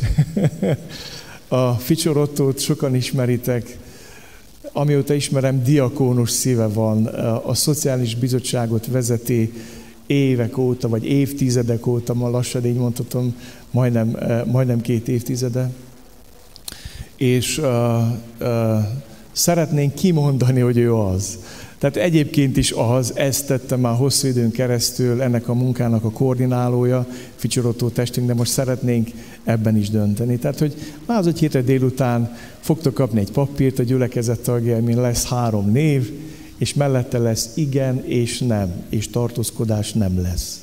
[1.48, 3.77] a Ficsorottót sokan ismeritek,
[4.73, 7.06] amióta ismerem, diakónus szíve van,
[7.44, 9.52] a szociális bizottságot vezeti
[10.06, 13.36] évek óta, vagy évtizedek óta, ma lassan így mondhatom,
[13.70, 14.16] majdnem,
[14.47, 15.70] majdnem két évtizede
[17.16, 17.66] és uh,
[18.40, 18.78] uh,
[19.32, 21.38] szeretnénk kimondani, hogy ő az.
[21.78, 27.06] Tehát egyébként is az, ezt tette már hosszú időn keresztül ennek a munkának a koordinálója,
[27.34, 29.10] Ficsorotó testünk, de most szeretnénk
[29.44, 30.36] ebben is dönteni.
[30.38, 30.74] Tehát, hogy
[31.06, 35.70] már az egy hétre délután fogtok kapni egy papírt a gyülekezet tagjai, min lesz három
[35.70, 36.12] név,
[36.58, 40.60] és mellette lesz igen és nem, és tartózkodás nem lesz.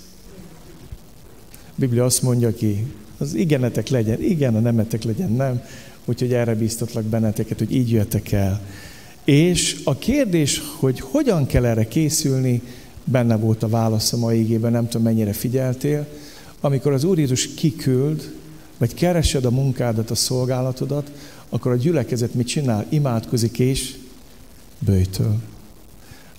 [1.52, 2.86] A Biblia azt mondja ki,
[3.18, 5.62] az igenetek legyen igen, a nemetek legyen nem,
[6.06, 8.62] úgyhogy erre bíztatlak benneteket, hogy így jöttek el.
[9.26, 12.62] És a kérdés, hogy hogyan kell erre készülni,
[13.04, 16.08] benne volt a válasz a mai ígében, nem tudom mennyire figyeltél.
[16.60, 18.34] Amikor az Úr Jézus kiküld,
[18.78, 21.12] vagy keresed a munkádat, a szolgálatodat,
[21.50, 22.86] akkor a gyülekezet mit csinál?
[22.90, 23.96] Imádkozik és
[24.80, 25.36] bőjtöl.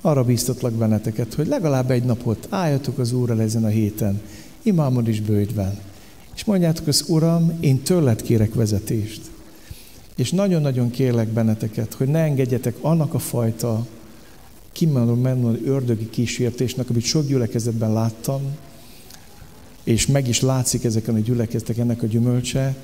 [0.00, 4.20] arra bíztatlak benneteket, hogy legalább egy napot álljatok az Úrral ezen a héten,
[4.62, 5.78] imámon is bőjtben,
[6.34, 9.31] és mondjátok az Uram, én tőled kérek vezetést.
[10.16, 13.86] És nagyon-nagyon kérlek benneteket, hogy ne engedjetek annak a fajta
[14.72, 18.40] kimondom, menni ördögi kísértésnek, amit sok gyülekezetben láttam,
[19.84, 22.76] és meg is látszik ezeken a gyülekezetek ennek a gyümölcse,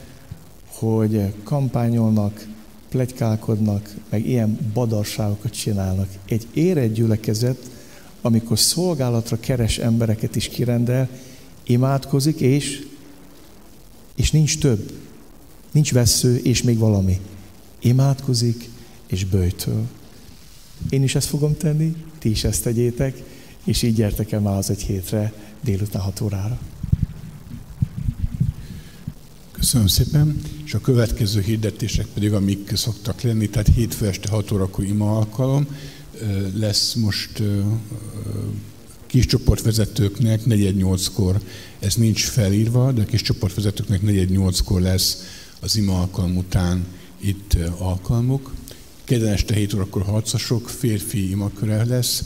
[0.66, 2.46] hogy kampányolnak,
[2.88, 6.08] plegykálkodnak, meg ilyen badarságokat csinálnak.
[6.28, 7.70] Egy érett gyülekezet,
[8.20, 11.08] amikor szolgálatra keres embereket is kirendel,
[11.64, 12.86] imádkozik, és,
[14.14, 14.92] és nincs több.
[15.72, 17.20] Nincs vesző, és még valami.
[17.80, 18.68] Imádkozik,
[19.06, 19.86] és bőjtöl.
[20.88, 23.22] Én is ezt fogom tenni, ti is ezt tegyétek,
[23.64, 25.32] és így gyertek el már az egy hétre,
[25.64, 26.58] délután 6 órára.
[29.52, 34.84] Köszönöm szépen, és a következő hirdetések pedig, amik szoktak lenni, tehát hétfő este 6 órakor
[34.84, 35.66] ima alkalom,
[36.54, 37.42] lesz most
[39.06, 41.40] kis csoportvezetőknek 4-8-kor,
[41.78, 45.22] ez nincs felírva, de a kis csoportvezetőknek 4-8-kor lesz
[45.60, 46.86] az ima alkalom után
[47.20, 48.54] itt alkalmuk.
[49.04, 52.24] Kedden este 7 órakor harcosok, férfi imaköre lesz.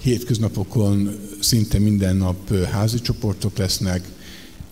[0.00, 4.08] Hétköznapokon szinte minden nap házi csoportok lesznek.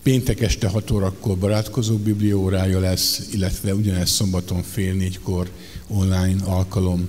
[0.03, 5.51] Péntek este 6 órakor barátkozók bibliórája lesz, illetve ugyanez szombaton fél négykor
[5.87, 7.07] online alkalom,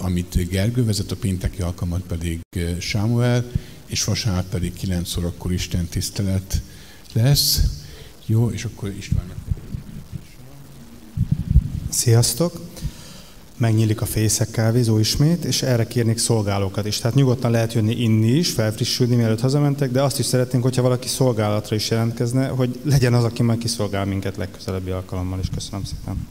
[0.00, 2.40] amit Gergő vezet, a pénteki alkalmat pedig
[2.78, 3.44] Sámuel,
[3.86, 6.62] és vasárnap pedig 9 órakor Isten tisztelet
[7.12, 7.60] lesz.
[8.26, 9.36] Jó, és akkor Istvánnak.
[11.90, 12.60] Sziasztok!
[13.60, 16.98] megnyílik a fészek kávézó ismét, és erre kérnék szolgálókat is.
[16.98, 21.08] Tehát nyugodtan lehet jönni inni is, felfrissülni, mielőtt hazamentek, de azt is szeretnénk, hogyha valaki
[21.08, 25.48] szolgálatra is jelentkezne, hogy legyen az, aki majd kiszolgál minket legközelebbi alkalommal is.
[25.54, 26.26] Köszönöm szépen.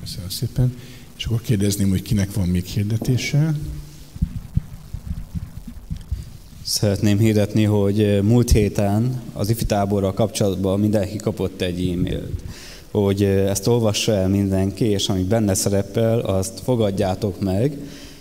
[0.00, 0.76] Köszönöm szépen.
[1.16, 3.54] És akkor kérdezném, hogy kinek van még hirdetése.
[6.62, 12.42] Szeretném hirdetni, hogy múlt héten az ifi táborral kapcsolatban mindenki kapott egy e-mailt
[13.02, 17.78] hogy ezt olvassa el mindenki, és ami benne szerepel, azt fogadjátok meg,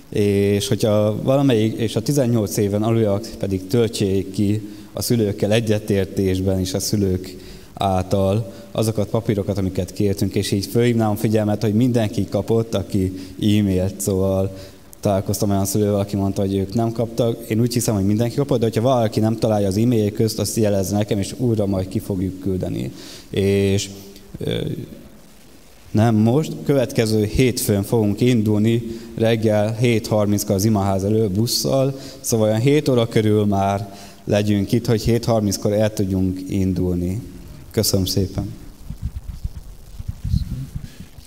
[0.09, 6.73] és hogyha valamelyik, és a 18 éven aluljak pedig töltsék ki a szülőkkel egyetértésben és
[6.73, 7.35] a szülők
[7.73, 14.01] által azokat papírokat, amiket kértünk, és így fölhívnám a figyelmet, hogy mindenki kapott, aki e-mailt,
[14.01, 14.57] szóval
[14.99, 17.49] találkoztam olyan szülővel, aki mondta, hogy ők nem kaptak.
[17.49, 20.55] Én úgy hiszem, hogy mindenki kapott, de ha valaki nem találja az e-mail közt, azt
[20.55, 22.91] jelez nekem, és újra majd ki fogjuk küldeni.
[23.29, 23.89] És
[25.91, 28.83] nem most, következő hétfőn fogunk indulni,
[29.15, 33.93] reggel 7.30-kor az imaház elő busszal, szóval olyan 7 óra körül már
[34.23, 37.21] legyünk itt, hogy 7.30-kor el tudjunk indulni.
[37.71, 38.53] Köszönöm szépen.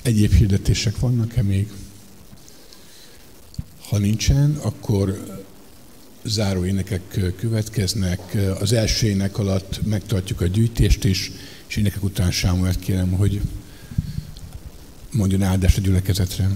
[0.03, 1.73] Egyéb hirdetések vannak-e még?
[3.89, 5.27] Ha nincsen, akkor
[6.25, 8.37] záró énekek következnek.
[8.61, 11.33] Az első ének alatt megtartjuk a gyűjtést is,
[11.69, 13.41] és énekek után Sámuelt kérem, hogy
[15.13, 16.49] mondjon áldást a gyülekezetre.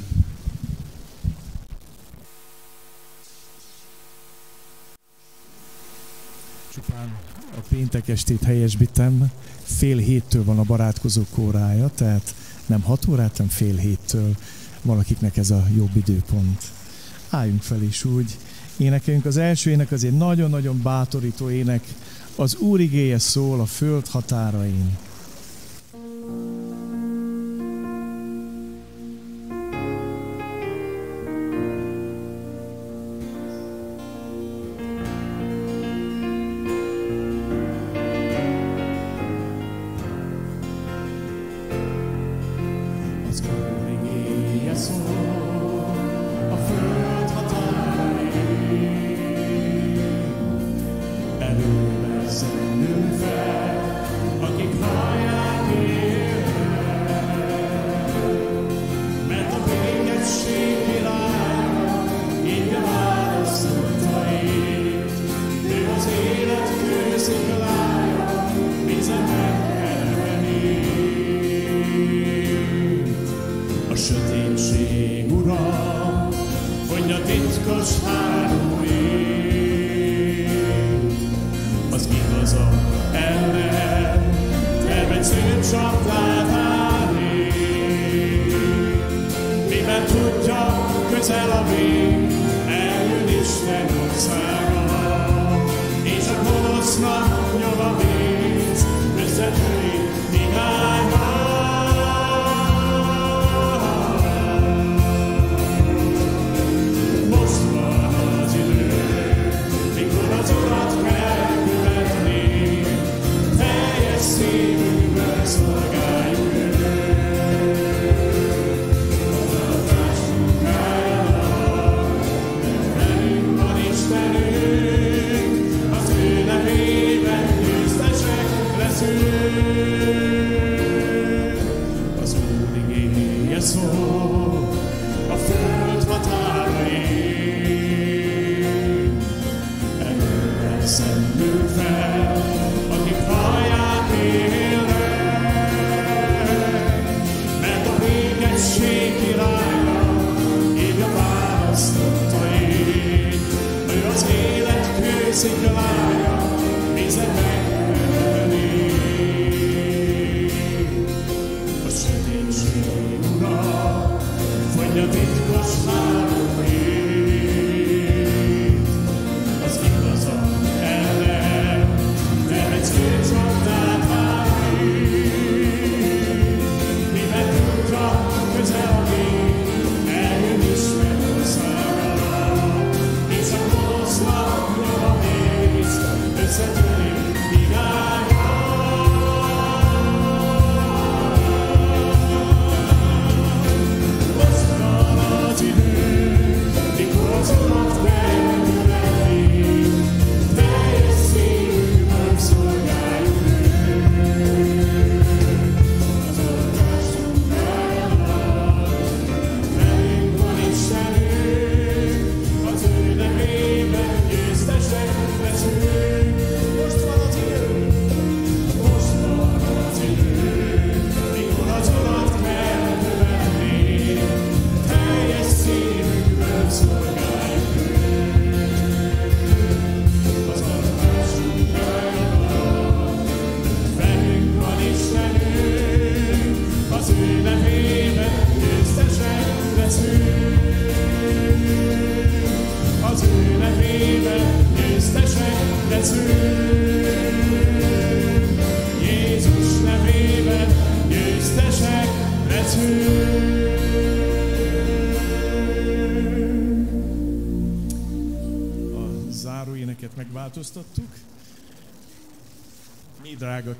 [6.74, 7.18] Csupán
[7.56, 9.30] a péntek estét helyesbitem,
[9.62, 12.34] fél héttől van a barátkozók órája, tehát
[12.66, 14.36] nem hat órát, hanem fél héttől
[14.82, 16.62] valakiknek ez a jobb időpont.
[17.30, 18.36] Álljunk fel is úgy,
[18.76, 19.24] énekeljünk.
[19.24, 21.84] Az első ének az egy nagyon-nagyon bátorító ének,
[22.36, 24.98] az Úr igéje szól a föld határain.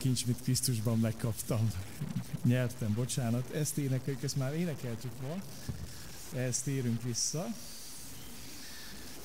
[0.02, 1.70] kincs, mit Krisztusban megkaptam.
[2.44, 3.50] Nyertem, bocsánat.
[3.50, 5.42] Ezt énekeljük, ezt már énekeltük ma.
[6.38, 7.46] Ezt érünk vissza,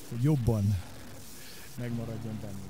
[0.08, 0.76] hogy jobban
[1.78, 2.67] megmaradjon bennünk.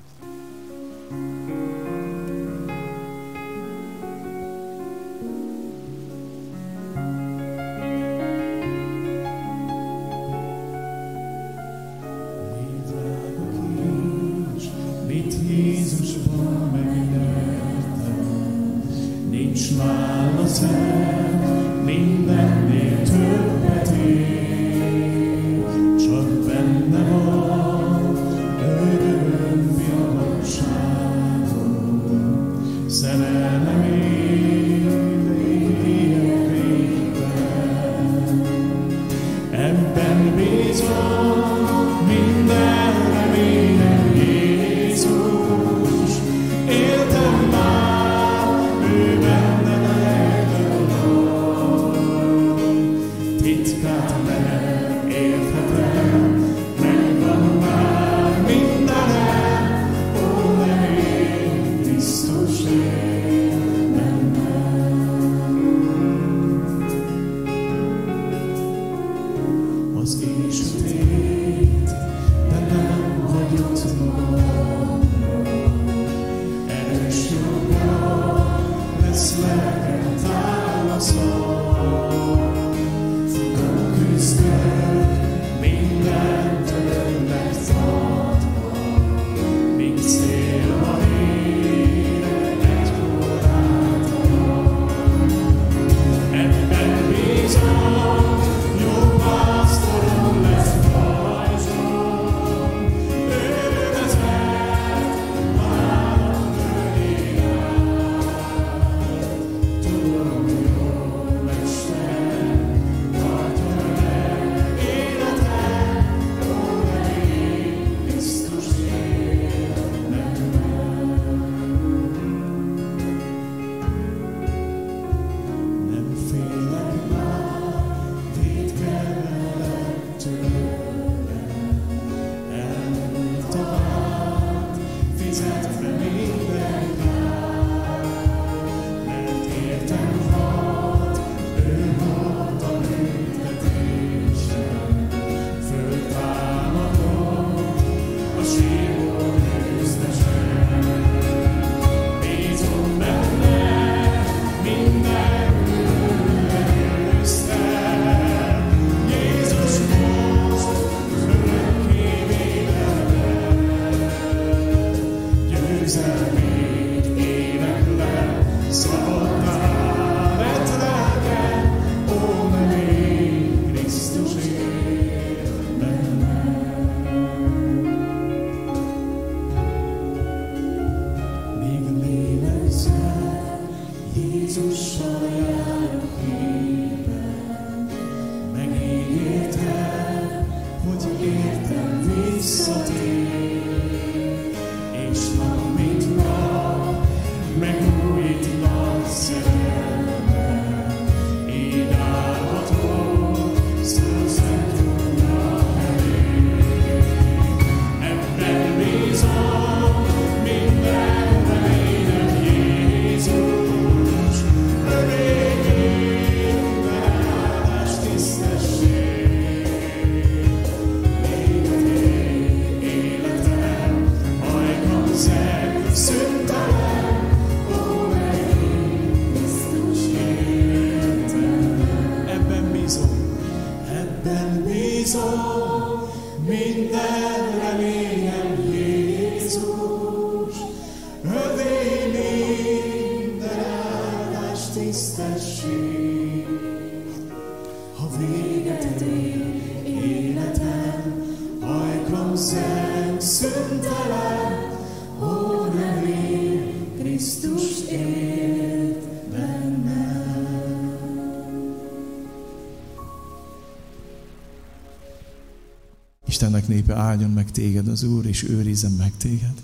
[266.99, 269.63] Áldjon meg téged az Úr, és őrizzen meg téged.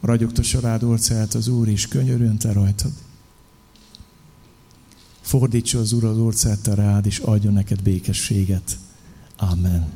[0.00, 2.92] Ragyogtassa rád orcáját az Úr, és könyörüljön te rajtad.
[5.20, 8.78] Fordítsa az Úr az orcát te rád, és adjon neked békességet.
[9.36, 9.88] Amen.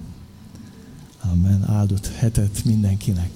[1.21, 1.65] Amen.
[1.69, 3.31] Áldott hetet mindenkinek.